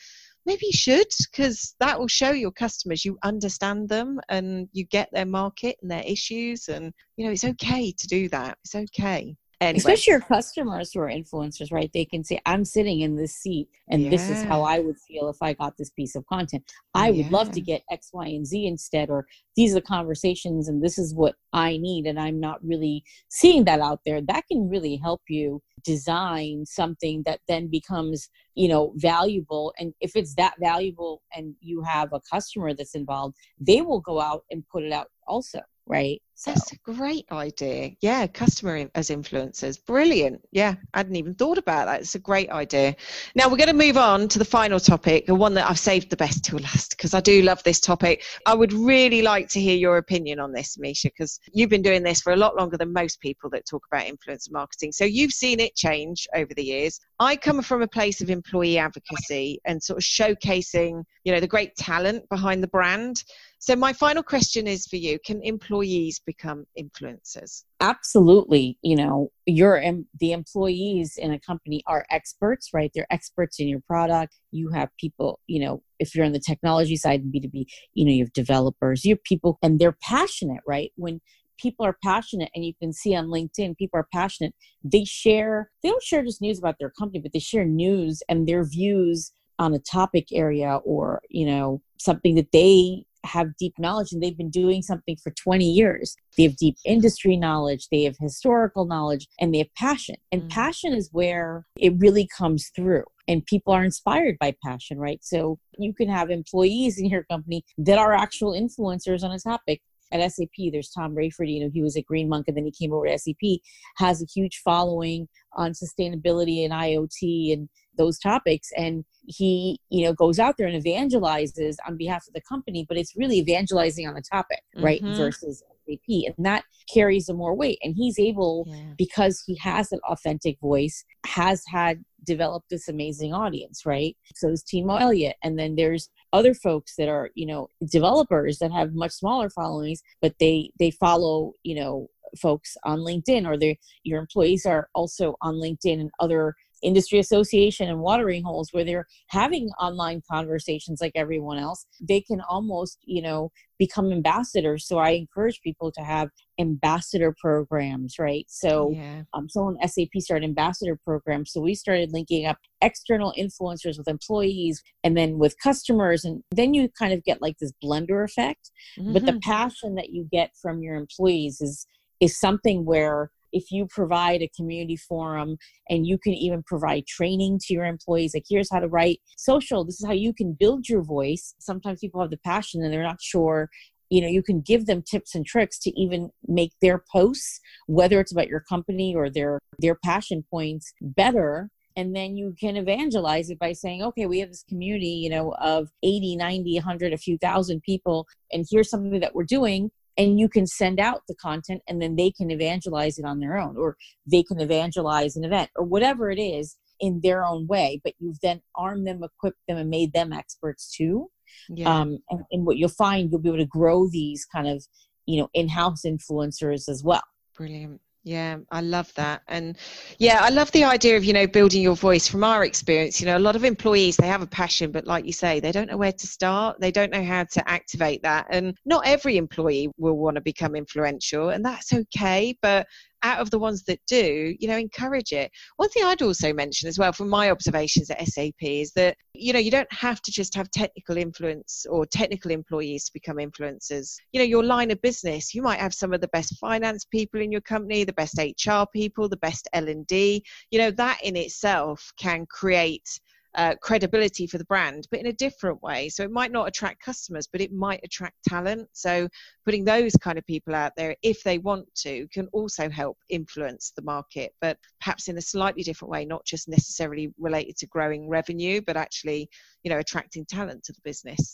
maybe 0.48 0.66
you 0.66 0.72
should 0.72 1.06
because 1.30 1.74
that 1.78 1.98
will 1.98 2.08
show 2.08 2.30
your 2.30 2.50
customers 2.50 3.04
you 3.04 3.18
understand 3.22 3.88
them 3.88 4.18
and 4.30 4.66
you 4.72 4.84
get 4.86 5.10
their 5.12 5.26
market 5.26 5.76
and 5.82 5.90
their 5.90 6.04
issues 6.06 6.68
and 6.68 6.92
you 7.16 7.26
know 7.26 7.30
it's 7.30 7.44
okay 7.44 7.92
to 7.92 8.06
do 8.06 8.30
that 8.30 8.56
it's 8.64 8.74
okay 8.74 9.36
Anyway. 9.60 9.78
Especially 9.78 10.12
your 10.12 10.20
customers 10.20 10.92
who 10.92 11.00
are 11.00 11.08
influencers, 11.08 11.72
right? 11.72 11.90
They 11.92 12.04
can 12.04 12.22
say, 12.22 12.40
I'm 12.46 12.64
sitting 12.64 13.00
in 13.00 13.16
this 13.16 13.34
seat 13.34 13.68
and 13.90 14.04
yeah. 14.04 14.10
this 14.10 14.30
is 14.30 14.44
how 14.44 14.62
I 14.62 14.78
would 14.78 14.98
feel 15.00 15.28
if 15.28 15.38
I 15.42 15.52
got 15.52 15.76
this 15.76 15.90
piece 15.90 16.14
of 16.14 16.24
content. 16.26 16.62
I 16.94 17.08
yeah. 17.08 17.24
would 17.24 17.32
love 17.32 17.50
to 17.52 17.60
get 17.60 17.82
X, 17.90 18.10
Y, 18.12 18.26
and 18.26 18.46
Z 18.46 18.66
instead, 18.66 19.10
or 19.10 19.26
these 19.56 19.72
are 19.72 19.76
the 19.76 19.82
conversations 19.82 20.68
and 20.68 20.80
this 20.80 20.96
is 20.96 21.12
what 21.12 21.34
I 21.52 21.76
need. 21.76 22.06
And 22.06 22.20
I'm 22.20 22.38
not 22.38 22.64
really 22.64 23.02
seeing 23.30 23.64
that 23.64 23.80
out 23.80 24.00
there. 24.06 24.20
That 24.20 24.46
can 24.46 24.68
really 24.68 24.94
help 24.96 25.22
you 25.28 25.60
design 25.84 26.64
something 26.64 27.24
that 27.26 27.40
then 27.48 27.66
becomes, 27.66 28.28
you 28.54 28.68
know, 28.68 28.92
valuable. 28.94 29.74
And 29.80 29.92
if 30.00 30.14
it's 30.14 30.36
that 30.36 30.54
valuable 30.60 31.22
and 31.34 31.56
you 31.60 31.82
have 31.82 32.12
a 32.12 32.20
customer 32.32 32.74
that's 32.74 32.94
involved, 32.94 33.34
they 33.58 33.80
will 33.80 34.00
go 34.00 34.20
out 34.20 34.44
and 34.52 34.62
put 34.68 34.84
it 34.84 34.92
out 34.92 35.08
also 35.26 35.62
right? 35.88 36.20
So. 36.34 36.52
That's 36.52 36.72
a 36.72 36.76
great 36.84 37.24
idea. 37.32 37.90
Yeah, 38.00 38.28
customer 38.28 38.88
as 38.94 39.10
influencers. 39.10 39.84
Brilliant. 39.84 40.40
Yeah, 40.52 40.76
I 40.94 40.98
hadn't 40.98 41.16
even 41.16 41.34
thought 41.34 41.58
about 41.58 41.86
that. 41.86 42.00
It's 42.02 42.14
a 42.14 42.20
great 42.20 42.48
idea. 42.50 42.94
Now 43.34 43.48
we're 43.48 43.56
going 43.56 43.66
to 43.66 43.72
move 43.72 43.96
on 43.96 44.28
to 44.28 44.38
the 44.38 44.44
final 44.44 44.78
topic, 44.78 45.26
the 45.26 45.34
one 45.34 45.54
that 45.54 45.68
I've 45.68 45.80
saved 45.80 46.10
the 46.10 46.16
best 46.16 46.44
till 46.44 46.60
last 46.60 46.90
because 46.90 47.12
I 47.12 47.20
do 47.20 47.42
love 47.42 47.60
this 47.64 47.80
topic. 47.80 48.22
I 48.46 48.54
would 48.54 48.72
really 48.72 49.20
like 49.20 49.48
to 49.48 49.60
hear 49.60 49.76
your 49.76 49.96
opinion 49.96 50.38
on 50.38 50.52
this, 50.52 50.78
Misha, 50.78 51.08
because 51.08 51.40
you've 51.52 51.70
been 51.70 51.82
doing 51.82 52.04
this 52.04 52.20
for 52.20 52.32
a 52.32 52.36
lot 52.36 52.54
longer 52.56 52.76
than 52.76 52.92
most 52.92 53.20
people 53.20 53.50
that 53.50 53.66
talk 53.66 53.84
about 53.90 54.06
influencer 54.06 54.52
marketing. 54.52 54.92
So 54.92 55.04
you've 55.04 55.32
seen 55.32 55.58
it 55.58 55.74
change 55.74 56.28
over 56.36 56.54
the 56.54 56.64
years. 56.64 57.00
I 57.18 57.34
come 57.34 57.62
from 57.62 57.82
a 57.82 57.88
place 57.88 58.20
of 58.20 58.30
employee 58.30 58.78
advocacy 58.78 59.60
and 59.64 59.82
sort 59.82 59.98
of 59.98 60.04
showcasing, 60.04 61.02
you 61.24 61.32
know, 61.32 61.40
the 61.40 61.48
great 61.48 61.74
talent 61.74 62.28
behind 62.28 62.62
the 62.62 62.68
brand. 62.68 63.24
So, 63.60 63.74
my 63.74 63.92
final 63.92 64.22
question 64.22 64.66
is 64.68 64.86
for 64.86 64.96
you 64.96 65.18
Can 65.24 65.42
employees 65.42 66.20
become 66.24 66.66
influencers? 66.78 67.64
Absolutely. 67.80 68.78
You 68.82 68.96
know, 68.96 69.32
your 69.46 69.82
the 70.20 70.32
employees 70.32 71.16
in 71.16 71.32
a 71.32 71.40
company 71.40 71.82
are 71.86 72.06
experts, 72.10 72.70
right? 72.72 72.90
They're 72.94 73.12
experts 73.12 73.58
in 73.58 73.68
your 73.68 73.80
product. 73.80 74.36
You 74.52 74.70
have 74.70 74.90
people, 74.98 75.40
you 75.46 75.60
know, 75.60 75.82
if 75.98 76.14
you're 76.14 76.24
on 76.24 76.32
the 76.32 76.40
technology 76.40 76.96
side 76.96 77.22
in 77.22 77.32
B2B, 77.32 77.66
you 77.94 78.04
know, 78.04 78.12
you 78.12 78.24
have 78.24 78.32
developers, 78.32 79.04
you 79.04 79.14
have 79.14 79.24
people, 79.24 79.58
and 79.62 79.78
they're 79.78 79.96
passionate, 80.02 80.62
right? 80.66 80.92
When 80.96 81.20
people 81.58 81.84
are 81.84 81.96
passionate 82.04 82.50
and 82.54 82.64
you 82.64 82.72
can 82.80 82.92
see 82.92 83.16
on 83.16 83.26
linkedin 83.26 83.76
people 83.76 83.98
are 83.98 84.06
passionate 84.12 84.54
they 84.84 85.04
share 85.04 85.68
they 85.82 85.88
don't 85.88 86.04
share 86.04 86.22
just 86.22 86.40
news 86.40 86.56
about 86.56 86.76
their 86.78 86.90
company 86.90 87.18
but 87.18 87.32
they 87.32 87.40
share 87.40 87.64
news 87.64 88.22
and 88.28 88.46
their 88.46 88.64
views 88.64 89.32
on 89.58 89.74
a 89.74 89.78
topic 89.80 90.28
area 90.32 90.76
or 90.84 91.20
you 91.28 91.44
know 91.44 91.82
something 91.98 92.36
that 92.36 92.52
they 92.52 93.04
have 93.24 93.56
deep 93.58 93.74
knowledge 93.78 94.12
and 94.12 94.22
they've 94.22 94.36
been 94.36 94.50
doing 94.50 94.82
something 94.82 95.16
for 95.22 95.32
20 95.32 95.64
years. 95.64 96.16
They 96.36 96.44
have 96.44 96.56
deep 96.56 96.76
industry 96.84 97.36
knowledge, 97.36 97.88
they 97.90 98.04
have 98.04 98.16
historical 98.18 98.86
knowledge, 98.86 99.26
and 99.40 99.52
they 99.52 99.58
have 99.58 99.74
passion. 99.76 100.16
And 100.32 100.42
mm. 100.42 100.50
passion 100.50 100.92
is 100.92 101.08
where 101.12 101.66
it 101.78 101.94
really 101.98 102.28
comes 102.36 102.70
through. 102.74 103.04
And 103.26 103.44
people 103.44 103.72
are 103.74 103.84
inspired 103.84 104.36
by 104.40 104.54
passion, 104.64 104.98
right? 104.98 105.20
So 105.22 105.58
you 105.78 105.92
can 105.92 106.08
have 106.08 106.30
employees 106.30 106.98
in 106.98 107.06
your 107.06 107.24
company 107.24 107.64
that 107.78 107.98
are 107.98 108.14
actual 108.14 108.52
influencers 108.52 109.22
on 109.22 109.32
a 109.32 109.38
topic 109.38 109.82
at 110.12 110.32
SAP, 110.32 110.72
there's 110.72 110.90
Tom 110.90 111.14
Raftery, 111.14 111.50
you 111.50 111.60
know, 111.60 111.70
he 111.72 111.82
was 111.82 111.96
at 111.96 112.06
Green 112.06 112.28
Monk 112.28 112.48
and 112.48 112.56
then 112.56 112.64
he 112.64 112.72
came 112.72 112.92
over 112.92 113.06
to 113.06 113.18
SAP, 113.18 113.60
has 113.96 114.22
a 114.22 114.26
huge 114.26 114.60
following 114.64 115.28
on 115.54 115.72
sustainability 115.72 116.64
and 116.64 116.72
IoT 116.72 117.52
and 117.52 117.68
those 117.98 118.18
topics. 118.18 118.70
And 118.76 119.04
he, 119.26 119.78
you 119.90 120.04
know, 120.04 120.14
goes 120.14 120.38
out 120.38 120.56
there 120.56 120.66
and 120.66 120.82
evangelizes 120.82 121.76
on 121.86 121.96
behalf 121.96 122.26
of 122.26 122.32
the 122.32 122.40
company, 122.40 122.86
but 122.88 122.96
it's 122.96 123.14
really 123.16 123.38
evangelizing 123.38 124.08
on 124.08 124.14
the 124.14 124.22
topic, 124.22 124.62
right? 124.76 125.02
Mm-hmm. 125.02 125.16
Versus 125.16 125.62
SAP. 125.86 126.34
And 126.36 126.46
that 126.46 126.64
carries 126.92 127.28
a 127.28 127.34
more 127.34 127.54
weight. 127.54 127.78
And 127.82 127.94
he's 127.94 128.18
able, 128.18 128.66
yeah. 128.68 128.94
because 128.96 129.42
he 129.46 129.56
has 129.56 129.92
an 129.92 130.00
authentic 130.08 130.58
voice, 130.60 131.04
has 131.26 131.62
had 131.70 132.02
developed 132.24 132.70
this 132.70 132.88
amazing 132.88 133.32
audience, 133.32 133.84
right? 133.84 134.16
So 134.34 134.48
there's 134.48 134.64
Timo 134.64 135.00
Elliott. 135.00 135.36
And 135.42 135.58
then 135.58 135.76
there's 135.76 136.10
other 136.32 136.54
folks 136.54 136.94
that 136.96 137.08
are, 137.08 137.30
you 137.34 137.46
know, 137.46 137.68
developers 137.90 138.58
that 138.58 138.72
have 138.72 138.92
much 138.92 139.12
smaller 139.12 139.50
followings, 139.50 140.02
but 140.20 140.34
they 140.40 140.70
they 140.78 140.90
follow, 140.90 141.52
you 141.62 141.74
know, 141.74 142.08
folks 142.36 142.76
on 142.84 142.98
LinkedIn 142.98 143.46
or 143.46 143.56
they 143.56 143.78
your 144.02 144.20
employees 144.20 144.66
are 144.66 144.88
also 144.94 145.36
on 145.40 145.54
LinkedIn 145.54 146.00
and 146.00 146.10
other 146.20 146.54
industry 146.82 147.18
association 147.18 147.88
and 147.88 148.00
watering 148.00 148.42
holes 148.42 148.68
where 148.72 148.84
they're 148.84 149.06
having 149.28 149.68
online 149.80 150.22
conversations 150.30 151.00
like 151.00 151.12
everyone 151.14 151.58
else 151.58 151.86
they 152.00 152.20
can 152.20 152.40
almost 152.48 152.98
you 153.04 153.22
know 153.22 153.50
become 153.78 154.12
ambassadors 154.12 154.86
so 154.86 154.98
i 154.98 155.10
encourage 155.10 155.60
people 155.62 155.90
to 155.90 156.02
have 156.02 156.28
ambassador 156.60 157.34
programs 157.40 158.18
right 158.18 158.46
so 158.48 158.90
yeah. 158.94 159.22
um, 159.34 159.48
so 159.48 159.64
when 159.64 159.88
sap 159.88 160.08
started 160.18 160.44
ambassador 160.44 160.98
programs 161.04 161.52
so 161.52 161.60
we 161.60 161.74
started 161.74 162.12
linking 162.12 162.46
up 162.46 162.58
external 162.80 163.32
influencers 163.38 163.98
with 163.98 164.08
employees 164.08 164.82
and 165.04 165.16
then 165.16 165.38
with 165.38 165.54
customers 165.62 166.24
and 166.24 166.42
then 166.50 166.74
you 166.74 166.88
kind 166.98 167.12
of 167.12 167.22
get 167.24 167.42
like 167.42 167.56
this 167.58 167.72
blender 167.82 168.24
effect 168.24 168.70
mm-hmm. 168.98 169.12
but 169.12 169.24
the 169.24 169.32
mm-hmm. 169.32 169.50
passion 169.50 169.94
that 169.94 170.10
you 170.10 170.26
get 170.30 170.50
from 170.60 170.82
your 170.82 170.96
employees 170.96 171.60
is 171.60 171.86
is 172.20 172.38
something 172.38 172.84
where 172.84 173.30
if 173.52 173.70
you 173.70 173.86
provide 173.86 174.42
a 174.42 174.50
community 174.56 174.96
forum 174.96 175.56
and 175.88 176.06
you 176.06 176.18
can 176.18 176.34
even 176.34 176.62
provide 176.62 177.06
training 177.06 177.58
to 177.60 177.74
your 177.74 177.84
employees 177.84 178.34
like 178.34 178.44
here's 178.48 178.70
how 178.70 178.80
to 178.80 178.88
write 178.88 179.20
social. 179.36 179.84
This 179.84 180.00
is 180.00 180.06
how 180.06 180.12
you 180.12 180.32
can 180.32 180.52
build 180.52 180.88
your 180.88 181.02
voice. 181.02 181.54
Sometimes 181.58 182.00
people 182.00 182.20
have 182.20 182.30
the 182.30 182.38
passion 182.38 182.82
and 182.82 182.92
they're 182.92 183.02
not 183.02 183.20
sure 183.20 183.68
you 184.10 184.20
know 184.20 184.28
you 184.28 184.42
can 184.42 184.60
give 184.60 184.86
them 184.86 185.02
tips 185.02 185.34
and 185.34 185.44
tricks 185.46 185.78
to 185.78 185.90
even 186.00 186.30
make 186.46 186.72
their 186.80 187.02
posts 187.12 187.60
whether 187.86 188.20
it's 188.20 188.32
about 188.32 188.48
your 188.48 188.60
company 188.60 189.14
or 189.14 189.30
their 189.30 189.58
their 189.78 189.94
passion 189.94 190.44
points 190.50 190.92
better. 191.00 191.70
And 191.96 192.14
then 192.14 192.36
you 192.36 192.54
can 192.60 192.76
evangelize 192.76 193.50
it 193.50 193.58
by 193.58 193.72
saying 193.72 194.02
okay 194.02 194.26
we 194.26 194.38
have 194.38 194.50
this 194.50 194.64
community 194.68 195.08
you 195.08 195.28
know 195.28 195.52
of 195.60 195.88
80 196.04 196.36
90 196.36 196.74
100 196.74 197.12
a 197.12 197.18
few 197.18 197.36
thousand 197.38 197.82
people 197.82 198.26
and 198.52 198.64
here's 198.70 198.88
something 198.88 199.18
that 199.18 199.34
we're 199.34 199.42
doing 199.42 199.90
and 200.18 200.38
you 200.38 200.48
can 200.48 200.66
send 200.66 201.00
out 201.00 201.22
the 201.28 201.34
content 201.36 201.80
and 201.88 202.02
then 202.02 202.16
they 202.16 202.30
can 202.30 202.50
evangelize 202.50 203.18
it 203.18 203.24
on 203.24 203.38
their 203.38 203.56
own 203.56 203.76
or 203.76 203.96
they 204.26 204.42
can 204.42 204.60
evangelize 204.60 205.36
an 205.36 205.44
event 205.44 205.70
or 205.76 205.84
whatever 205.84 206.30
it 206.30 206.40
is 206.40 206.76
in 207.00 207.20
their 207.22 207.44
own 207.44 207.66
way 207.68 208.00
but 208.02 208.12
you've 208.18 208.40
then 208.40 208.60
armed 208.74 209.06
them 209.06 209.22
equipped 209.22 209.60
them 209.68 209.78
and 209.78 209.88
made 209.88 210.12
them 210.12 210.32
experts 210.32 210.92
too. 210.94 211.30
Yeah. 211.70 212.00
um, 212.00 212.18
and, 212.28 212.42
and 212.50 212.66
what 212.66 212.76
you'll 212.76 212.90
find 212.90 213.30
you'll 213.30 213.40
be 213.40 213.48
able 213.48 213.58
to 213.58 213.66
grow 213.66 214.08
these 214.08 214.44
kind 214.44 214.66
of 214.66 214.84
you 215.26 215.40
know 215.40 215.48
in-house 215.54 216.02
influencers 216.04 216.88
as 216.88 217.02
well. 217.04 217.22
Brilliant 217.56 218.00
yeah, 218.28 218.58
I 218.70 218.82
love 218.82 219.12
that. 219.14 219.40
And 219.48 219.78
yeah, 220.18 220.40
I 220.42 220.50
love 220.50 220.70
the 220.72 220.84
idea 220.84 221.16
of, 221.16 221.24
you 221.24 221.32
know, 221.32 221.46
building 221.46 221.80
your 221.80 221.96
voice 221.96 222.28
from 222.28 222.44
our 222.44 222.62
experience. 222.62 223.20
You 223.20 223.26
know, 223.26 223.38
a 223.38 223.40
lot 223.40 223.56
of 223.56 223.64
employees, 223.64 224.18
they 224.18 224.26
have 224.26 224.42
a 224.42 224.46
passion, 224.46 224.92
but 224.92 225.06
like 225.06 225.24
you 225.24 225.32
say, 225.32 225.60
they 225.60 225.72
don't 225.72 225.88
know 225.88 225.96
where 225.96 226.12
to 226.12 226.26
start. 226.26 226.78
They 226.78 226.90
don't 226.90 227.10
know 227.10 227.24
how 227.24 227.44
to 227.44 227.70
activate 227.70 228.22
that. 228.24 228.46
And 228.50 228.76
not 228.84 229.06
every 229.06 229.38
employee 229.38 229.88
will 229.96 230.18
want 230.18 230.34
to 230.34 230.42
become 230.42 230.76
influential, 230.76 231.48
and 231.48 231.64
that's 231.64 231.94
okay. 231.94 232.54
But 232.60 232.86
out 233.22 233.40
of 233.40 233.50
the 233.50 233.58
ones 233.58 233.82
that 233.84 234.00
do, 234.06 234.54
you 234.58 234.68
know, 234.68 234.76
encourage 234.76 235.32
it. 235.32 235.50
One 235.76 235.88
thing 235.88 236.04
I'd 236.04 236.22
also 236.22 236.52
mention 236.52 236.88
as 236.88 236.98
well 236.98 237.12
from 237.12 237.28
my 237.28 237.50
observations 237.50 238.10
at 238.10 238.26
SAP 238.26 238.54
is 238.60 238.92
that, 238.92 239.16
you 239.34 239.52
know, 239.52 239.58
you 239.58 239.70
don't 239.70 239.92
have 239.92 240.20
to 240.22 240.32
just 240.32 240.54
have 240.54 240.70
technical 240.70 241.16
influence 241.16 241.86
or 241.88 242.06
technical 242.06 242.50
employees 242.50 243.04
to 243.04 243.12
become 243.12 243.36
influencers. 243.36 244.16
You 244.32 244.40
know, 244.40 244.46
your 244.46 244.64
line 244.64 244.90
of 244.90 245.00
business, 245.02 245.54
you 245.54 245.62
might 245.62 245.80
have 245.80 245.94
some 245.94 246.12
of 246.12 246.20
the 246.20 246.28
best 246.28 246.58
finance 246.58 247.04
people 247.04 247.40
in 247.40 247.52
your 247.52 247.60
company, 247.60 248.04
the 248.04 248.12
best 248.12 248.38
HR 248.38 248.84
people, 248.92 249.28
the 249.28 249.36
best 249.38 249.68
L&D. 249.72 250.44
You 250.70 250.78
know, 250.78 250.90
that 250.92 251.18
in 251.22 251.36
itself 251.36 252.12
can 252.18 252.46
create 252.46 253.20
uh, 253.58 253.74
credibility 253.82 254.46
for 254.46 254.56
the 254.56 254.64
brand, 254.64 255.08
but 255.10 255.18
in 255.18 255.26
a 255.26 255.32
different 255.32 255.82
way. 255.82 256.08
So 256.08 256.22
it 256.22 256.30
might 256.30 256.52
not 256.52 256.68
attract 256.68 257.02
customers, 257.02 257.48
but 257.50 257.60
it 257.60 257.72
might 257.72 258.00
attract 258.04 258.36
talent. 258.48 258.88
So 258.92 259.28
putting 259.64 259.84
those 259.84 260.12
kind 260.12 260.38
of 260.38 260.46
people 260.46 260.76
out 260.76 260.92
there, 260.96 261.16
if 261.22 261.42
they 261.42 261.58
want 261.58 261.92
to, 262.02 262.28
can 262.32 262.46
also 262.52 262.88
help 262.88 263.18
influence 263.28 263.92
the 263.96 264.02
market, 264.02 264.52
but 264.60 264.78
perhaps 265.00 265.26
in 265.26 265.36
a 265.38 265.42
slightly 265.42 265.82
different 265.82 266.12
way, 266.12 266.24
not 266.24 266.46
just 266.46 266.68
necessarily 266.68 267.32
related 267.36 267.76
to 267.78 267.88
growing 267.88 268.28
revenue, 268.28 268.80
but 268.80 268.96
actually, 268.96 269.48
you 269.82 269.90
know, 269.90 269.98
attracting 269.98 270.46
talent 270.46 270.84
to 270.84 270.92
the 270.92 271.00
business 271.02 271.52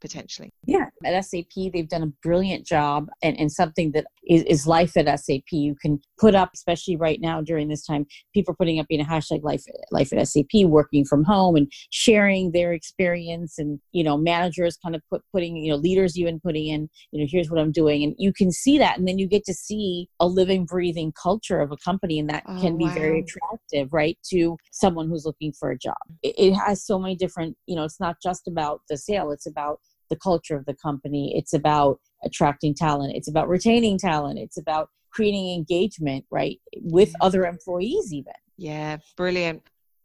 potentially. 0.00 0.52
Yeah, 0.66 0.86
at 1.04 1.24
SAP, 1.24 1.72
they've 1.72 1.88
done 1.88 2.02
a 2.02 2.12
brilliant 2.22 2.66
job 2.66 3.08
and, 3.22 3.38
and 3.40 3.50
something 3.50 3.92
that 3.92 4.06
is, 4.28 4.42
is 4.42 4.66
life 4.66 4.96
at 4.96 5.06
SAP. 5.18 5.50
You 5.52 5.74
can 5.80 6.00
put 6.18 6.34
up, 6.34 6.50
especially 6.54 6.96
right 6.96 7.20
now 7.20 7.40
during 7.40 7.68
this 7.68 7.84
time, 7.84 8.06
people 8.34 8.52
are 8.52 8.56
putting 8.56 8.80
up, 8.80 8.86
you 8.88 8.98
know, 8.98 9.04
hashtag 9.04 9.42
life, 9.42 9.64
life 9.90 10.12
at 10.12 10.28
SAP, 10.28 10.64
working 10.64 11.04
from 11.04 11.24
home 11.24 11.56
and 11.56 11.70
sharing 11.90 12.52
their 12.52 12.72
experience 12.72 13.58
and, 13.58 13.78
you 13.92 14.02
know, 14.02 14.16
managers 14.16 14.76
kind 14.76 14.94
of 14.94 15.02
put, 15.10 15.22
putting, 15.32 15.56
you 15.56 15.70
know, 15.70 15.76
leaders 15.76 16.18
even 16.18 16.40
putting 16.40 16.66
in, 16.66 16.88
you 17.12 17.20
know, 17.20 17.26
here's 17.30 17.50
what 17.50 17.60
I'm 17.60 17.72
doing. 17.72 18.02
And 18.02 18.14
you 18.18 18.32
can 18.32 18.50
see 18.52 18.78
that. 18.78 18.98
And 18.98 19.06
then 19.06 19.18
you 19.18 19.26
get 19.26 19.44
to 19.44 19.54
see 19.54 20.08
a 20.20 20.26
living, 20.26 20.64
breathing 20.64 21.12
culture 21.20 21.60
of 21.60 21.72
a 21.72 21.76
company. 21.76 22.18
And 22.18 22.28
that 22.30 22.44
oh, 22.46 22.60
can 22.60 22.76
be 22.76 22.84
wow. 22.84 22.94
very 22.94 23.20
attractive, 23.20 23.92
right, 23.92 24.18
to 24.30 24.56
someone 24.72 25.08
who's 25.08 25.24
looking 25.24 25.52
for 25.52 25.70
a 25.70 25.78
job. 25.78 25.96
It, 26.22 26.34
it 26.38 26.54
has 26.54 26.84
so 26.84 26.98
many 26.98 27.16
different, 27.16 27.56
you 27.66 27.76
know, 27.76 27.84
it's 27.84 28.00
not 28.00 28.16
just 28.22 28.48
about 28.48 28.80
the 28.88 28.96
sale, 28.96 29.30
it's 29.30 29.46
about 29.46 29.80
the 30.08 30.16
culture 30.16 30.56
of 30.56 30.66
the 30.66 30.74
company. 30.74 31.32
It's 31.36 31.52
about 31.52 31.98
attracting 32.24 32.74
talent. 32.74 33.14
It's 33.16 33.28
about 33.28 33.48
retaining 33.48 33.98
talent. 33.98 34.38
It's 34.38 34.58
about 34.58 34.88
creating 35.16 35.54
engagement, 35.54 36.26
right, 36.30 36.60
with 36.82 37.08
mm-hmm. 37.08 37.26
other 37.26 37.46
employees, 37.46 38.12
even. 38.12 38.34
Yeah, 38.58 38.98
brilliant. 39.16 39.62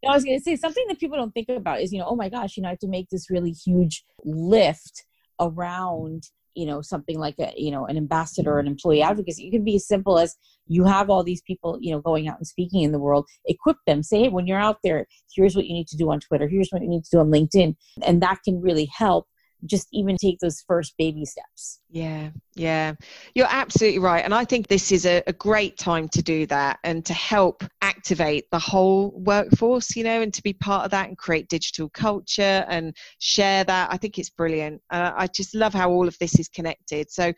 I 0.07 0.15
was 0.15 0.23
going 0.23 0.37
to 0.37 0.43
say 0.43 0.55
something 0.55 0.83
that 0.87 0.99
people 0.99 1.17
don't 1.17 1.31
think 1.31 1.49
about 1.49 1.81
is, 1.81 1.93
you 1.93 1.99
know, 1.99 2.07
oh 2.07 2.15
my 2.15 2.29
gosh, 2.29 2.57
you 2.57 2.63
know, 2.63 2.69
I 2.69 2.71
have 2.71 2.79
to 2.79 2.87
make 2.87 3.09
this 3.09 3.29
really 3.29 3.51
huge 3.51 4.03
lift 4.23 5.03
around, 5.39 6.23
you 6.55 6.65
know, 6.65 6.81
something 6.81 7.19
like 7.19 7.35
a, 7.39 7.53
you 7.55 7.69
know, 7.69 7.85
an 7.85 7.97
ambassador, 7.97 8.57
an 8.57 8.65
employee 8.65 9.03
advocacy. 9.03 9.47
It 9.47 9.51
can 9.51 9.63
be 9.63 9.75
as 9.75 9.87
simple 9.87 10.17
as 10.17 10.35
you 10.65 10.85
have 10.85 11.11
all 11.11 11.23
these 11.23 11.43
people, 11.43 11.77
you 11.81 11.91
know, 11.91 11.99
going 11.99 12.27
out 12.27 12.37
and 12.37 12.47
speaking 12.47 12.81
in 12.81 12.93
the 12.93 12.99
world. 12.99 13.27
Equip 13.45 13.77
them. 13.85 14.01
Say, 14.01 14.23
hey, 14.23 14.29
when 14.29 14.47
you're 14.47 14.57
out 14.57 14.77
there, 14.83 15.05
here's 15.35 15.55
what 15.55 15.65
you 15.67 15.73
need 15.73 15.87
to 15.89 15.97
do 15.97 16.09
on 16.11 16.19
Twitter. 16.19 16.47
Here's 16.47 16.69
what 16.71 16.81
you 16.81 16.89
need 16.89 17.03
to 17.03 17.11
do 17.11 17.19
on 17.19 17.29
LinkedIn, 17.29 17.75
and 18.03 18.23
that 18.23 18.39
can 18.43 18.59
really 18.59 18.89
help 18.95 19.27
just 19.65 19.87
even 19.91 20.17
take 20.17 20.39
those 20.39 20.63
first 20.67 20.93
baby 20.97 21.25
steps. 21.25 21.79
Yeah, 21.89 22.29
yeah, 22.55 22.93
you're 23.35 23.47
absolutely 23.49 23.99
right. 23.99 24.23
And 24.23 24.33
I 24.33 24.45
think 24.45 24.67
this 24.67 24.91
is 24.91 25.05
a, 25.05 25.21
a, 25.27 25.33
great 25.33 25.77
time 25.77 26.07
to 26.09 26.21
do 26.21 26.45
that 26.47 26.79
and 26.83 27.05
to 27.05 27.13
help 27.13 27.63
activate 27.81 28.49
the 28.51 28.59
whole 28.59 29.11
workforce, 29.11 29.95
you 29.95 30.03
know, 30.03 30.21
and 30.21 30.33
to 30.33 30.41
be 30.41 30.53
part 30.53 30.85
of 30.85 30.91
that 30.91 31.09
and 31.09 31.17
create 31.17 31.49
digital 31.49 31.89
culture 31.89 32.65
and 32.67 32.95
share 33.19 33.63
that. 33.65 33.91
I 33.91 33.97
think 33.97 34.17
it's 34.17 34.29
brilliant. 34.29 34.81
Uh, 34.89 35.11
I 35.15 35.27
just 35.27 35.53
love 35.53 35.73
how 35.73 35.91
all 35.91 36.07
of 36.07 36.17
this 36.19 36.39
is 36.39 36.47
connected. 36.47 37.11
So 37.11 37.33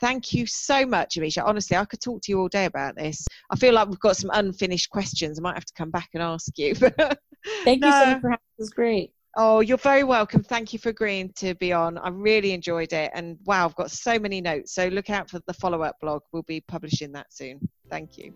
thank 0.00 0.32
you 0.32 0.46
so 0.46 0.84
much, 0.84 1.14
Amisha. 1.14 1.44
Honestly, 1.44 1.76
I 1.76 1.84
could 1.84 2.00
talk 2.00 2.22
to 2.22 2.32
you 2.32 2.40
all 2.40 2.48
day 2.48 2.64
about 2.64 2.96
this. 2.96 3.24
I 3.50 3.56
feel 3.56 3.72
like 3.72 3.88
we've 3.88 4.00
got 4.00 4.16
some 4.16 4.30
unfinished 4.34 4.90
questions. 4.90 5.38
I 5.38 5.42
might 5.42 5.54
have 5.54 5.64
to 5.64 5.74
come 5.74 5.90
back 5.90 6.10
and 6.12 6.22
ask 6.22 6.58
you. 6.58 6.74
thank 7.64 7.80
no. 7.80 7.86
you 7.86 7.92
so 7.92 8.06
much 8.06 8.20
for 8.20 8.30
having 8.30 8.38
This 8.58 8.70
great. 8.70 9.12
Oh, 9.36 9.60
you're 9.60 9.78
very 9.78 10.04
welcome. 10.04 10.42
Thank 10.42 10.72
you 10.72 10.78
for 10.78 10.90
agreeing 10.90 11.32
to 11.36 11.54
be 11.54 11.72
on. 11.72 11.96
I 11.98 12.10
really 12.10 12.52
enjoyed 12.52 12.92
it. 12.92 13.10
And 13.14 13.38
wow, 13.44 13.64
I've 13.64 13.74
got 13.76 13.90
so 13.90 14.18
many 14.18 14.42
notes. 14.42 14.74
So 14.74 14.88
look 14.88 15.08
out 15.08 15.30
for 15.30 15.40
the 15.46 15.54
follow 15.54 15.82
up 15.82 15.96
blog. 16.00 16.22
We'll 16.32 16.42
be 16.42 16.60
publishing 16.60 17.12
that 17.12 17.32
soon. 17.32 17.60
Thank 17.88 18.18
you. 18.18 18.34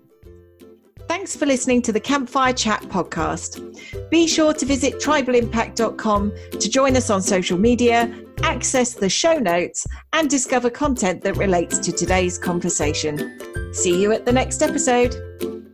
Thanks 1.07 1.37
for 1.37 1.47
listening 1.47 1.83
to 1.83 1.93
the 1.93 2.01
Campfire 2.01 2.53
Chat 2.53 2.83
podcast. 2.83 4.11
Be 4.11 4.27
sure 4.27 4.53
to 4.55 4.67
visit 4.67 4.95
tribalimpact.com 4.95 6.33
to 6.51 6.69
join 6.69 6.97
us 6.97 7.11
on 7.11 7.23
social 7.23 7.59
media, 7.59 8.13
access 8.43 8.95
the 8.95 9.09
show 9.09 9.35
notes, 9.35 9.87
and 10.15 10.29
discover 10.29 10.69
content 10.69 11.23
that 11.23 11.37
relates 11.37 11.79
to 11.79 11.93
today's 11.93 12.39
conversation. 12.39 13.73
See 13.73 14.01
you 14.01 14.13
at 14.13 14.25
the 14.25 14.33
next 14.33 14.63
episode. 14.63 15.66